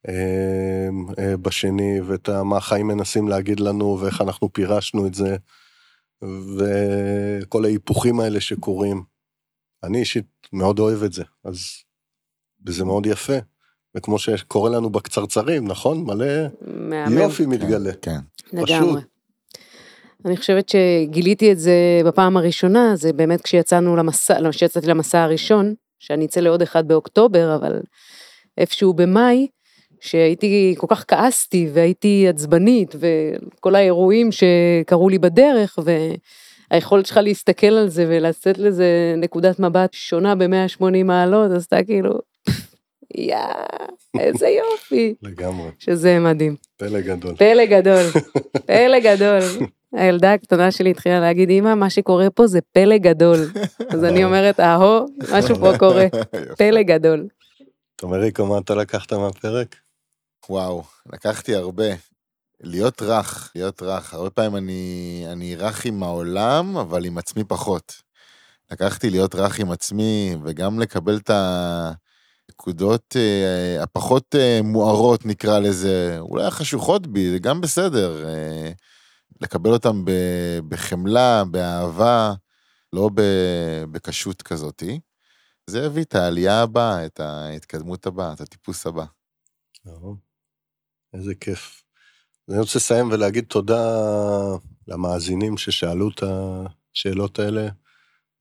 [0.08, 5.36] אה, אה, בשני, ואת מה החיים מנסים להגיד לנו ואיך אנחנו פירשנו את זה,
[6.56, 9.15] וכל ההיפוכים האלה שקורים.
[9.86, 11.58] אני אישית מאוד אוהב את זה, אז
[12.66, 13.36] וזה מאוד יפה.
[13.94, 16.04] וכמו שקורה לנו בקצרצרים, נכון?
[16.04, 16.26] מלא
[16.66, 17.18] מהמם.
[17.18, 17.92] יופי מתגלה.
[18.02, 18.18] כן.
[18.52, 19.00] לגמרי.
[20.24, 25.74] אני חושבת שגיליתי את זה בפעם הראשונה, זה באמת כשיצאנו למסע, לא, כשיצאתי למסע הראשון,
[25.98, 27.80] שאני אצא לעוד אחד באוקטובר, אבל
[28.58, 29.46] איפשהו במאי,
[30.00, 35.78] שהייתי, כל כך כעסתי והייתי עצבנית, וכל האירועים שקרו לי בדרך,
[36.70, 42.12] והיכולת שלך להסתכל על זה ולצאת לזה נקודת מבט שונה ב-180 מעלות, אז אתה כאילו,
[43.14, 43.36] יא,
[44.18, 45.14] איזה יופי.
[45.22, 45.68] לגמרי.
[45.78, 46.56] שזה מדהים.
[46.76, 47.36] פלא גדול.
[47.36, 48.04] פלא גדול,
[48.66, 49.68] פלא גדול.
[49.92, 53.38] הילדה הקטנה שלי התחילה להגיד, אמא, מה שקורה פה זה פלא גדול.
[53.88, 56.06] אז אני אומרת, אהו, משהו פה קורה,
[56.58, 57.26] פלא גדול.
[57.96, 59.76] תומריקו, מה אתה לקחת מהפרק?
[60.50, 61.84] וואו, לקחתי הרבה.
[62.60, 64.14] להיות רך, להיות רך.
[64.14, 68.02] הרבה פעמים אני, אני רך עם העולם, אבל עם עצמי פחות.
[68.70, 71.30] לקחתי להיות רך עם עצמי, וגם לקבל את
[72.50, 78.28] הנקודות אה, הפחות אה, מוארות, נקרא לזה, אולי החשוכות בי, זה גם בסדר.
[78.28, 78.72] אה,
[79.40, 80.04] לקבל אותם
[80.68, 82.34] בחמלה, באהבה,
[82.92, 83.10] לא
[83.90, 85.00] בקשות כזאתי.
[85.66, 89.04] זה הביא את העלייה הבאה, את ההתקדמות הבאה, את הטיפוס הבא.
[91.14, 91.85] איזה כיף.
[92.50, 93.82] אני רוצה לסיים ולהגיד תודה
[94.88, 97.68] למאזינים ששאלו את השאלות האלה,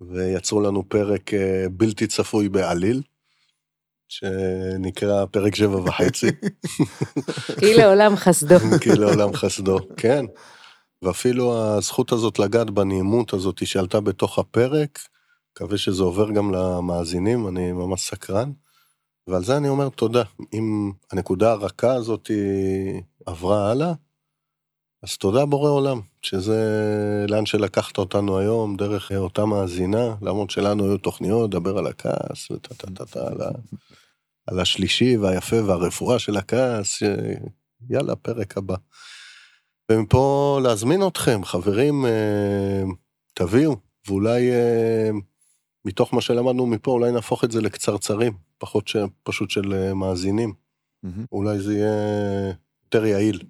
[0.01, 3.01] ויצרו לנו פרק אה, בלתי צפוי בעליל,
[4.07, 6.27] שנקרא פרק שבע וחצי.
[7.59, 8.55] כי לעולם חסדו.
[8.81, 10.25] כי לעולם חסדו, כן.
[11.01, 14.99] ואפילו הזכות הזאת לגעת בנעימות הזאת שעלתה בתוך הפרק,
[15.51, 18.51] מקווה שזה עובר גם למאזינים, אני ממש סקרן.
[19.27, 20.23] ועל זה אני אומר תודה.
[20.53, 22.31] אם הנקודה הרכה הזאת
[23.25, 23.93] עברה הלאה,
[25.03, 26.59] אז תודה בורא עולם, שזה
[27.29, 32.75] לאן שלקחת אותנו היום, דרך אותה מאזינה, למרות שלנו היו תוכניות, דבר על הכעס, וטה
[32.75, 33.77] טה טה טה, על, ה-
[34.47, 37.03] על השלישי והיפה והרפואה של הכעס.
[37.89, 38.75] יאללה, פרק הבא.
[39.91, 42.83] ומפה להזמין אתכם, חברים, אה,
[43.33, 43.75] תביאו,
[44.07, 45.09] ואולי אה,
[45.85, 48.95] מתוך מה שלמדנו מפה, אולי נהפוך את זה לקצרצרים, פחות ש...
[49.23, 50.53] פשוט של אה, מאזינים.
[51.03, 51.25] מהמם.
[51.31, 52.53] אולי זה יהיה
[52.83, 53.43] יותר יעיל.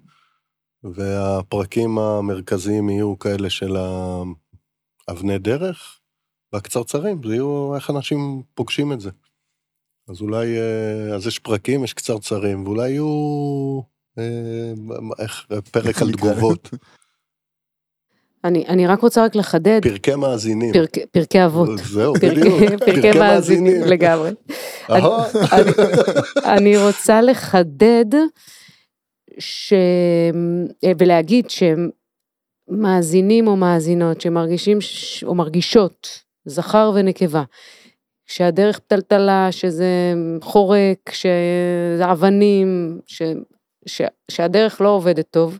[0.82, 3.76] והפרקים המרכזיים יהיו כאלה של
[5.08, 6.00] האבני דרך,
[6.52, 9.10] והקצרצרים, זה יהיו איך אנשים פוגשים את זה.
[10.08, 13.80] אז אולי, אה, אז יש פרקים, יש קצרצרים, ואולי יהיו,
[14.18, 14.72] אה,
[15.18, 16.12] איך, פרק על.
[16.12, 16.70] תגובות,
[18.46, 20.72] אני, אני רק רוצה רק לחדד, פרקי מאזינים.
[20.72, 21.68] פרק, פרקי אבות.
[21.84, 22.82] זהו, פרקי, בדיוק.
[22.84, 24.30] פרקי מאזינים לגמרי.
[24.90, 25.24] אהה.
[25.52, 25.70] אני,
[26.56, 28.04] אני רוצה לחדד
[29.38, 29.72] ש...
[30.98, 31.46] ולהגיד
[32.70, 35.24] שמאזינים או מאזינות שמרגישים ש...
[35.24, 36.08] או מרגישות,
[36.44, 37.42] זכר ונקבה,
[38.26, 43.22] שהדרך פתלתלה, שזה חורק, שזה אבנים, ש...
[43.86, 44.02] ש...
[44.30, 45.58] שהדרך לא עובדת טוב,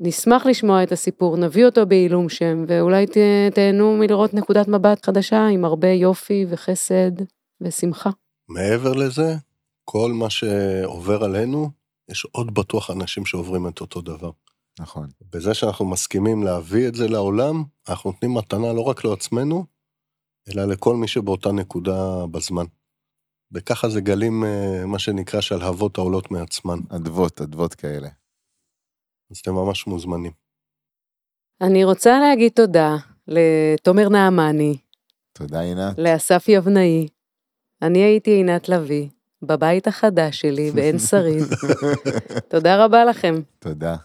[0.00, 3.16] נשמח לשמוע את הסיפור, נביא אותו בעילום שם, ואולי ת...
[3.54, 7.10] תהנו מלראות נקודת מבט חדשה עם הרבה יופי וחסד
[7.60, 8.10] ושמחה.
[8.48, 9.34] מעבר לזה,
[9.84, 11.70] כל מה שעובר עלינו,
[12.10, 14.30] יש עוד בטוח אנשים שעוברים את אותו דבר.
[14.80, 15.08] נכון.
[15.32, 19.64] בזה שאנחנו מסכימים להביא את זה לעולם, אנחנו נותנים מתנה לא רק לעצמנו,
[20.48, 22.64] אלא לכל מי שבאותה נקודה בזמן.
[23.52, 26.78] וככה זה גלים, אה, מה שנקרא, שלהבות העולות מעצמן.
[26.88, 28.08] אדוות, אדוות כאלה.
[29.30, 30.32] אז אתם ממש מוזמנים.
[31.60, 32.96] אני רוצה להגיד תודה
[33.28, 34.76] לתומר נעמני,
[35.32, 35.98] תודה, עינת.
[35.98, 37.08] לאסף יבנאי.
[37.82, 39.08] אני הייתי עינת לביא,
[39.42, 41.44] בבית החדש שלי בעין שריד.
[42.50, 43.34] תודה רבה לכם.
[43.58, 43.96] תודה.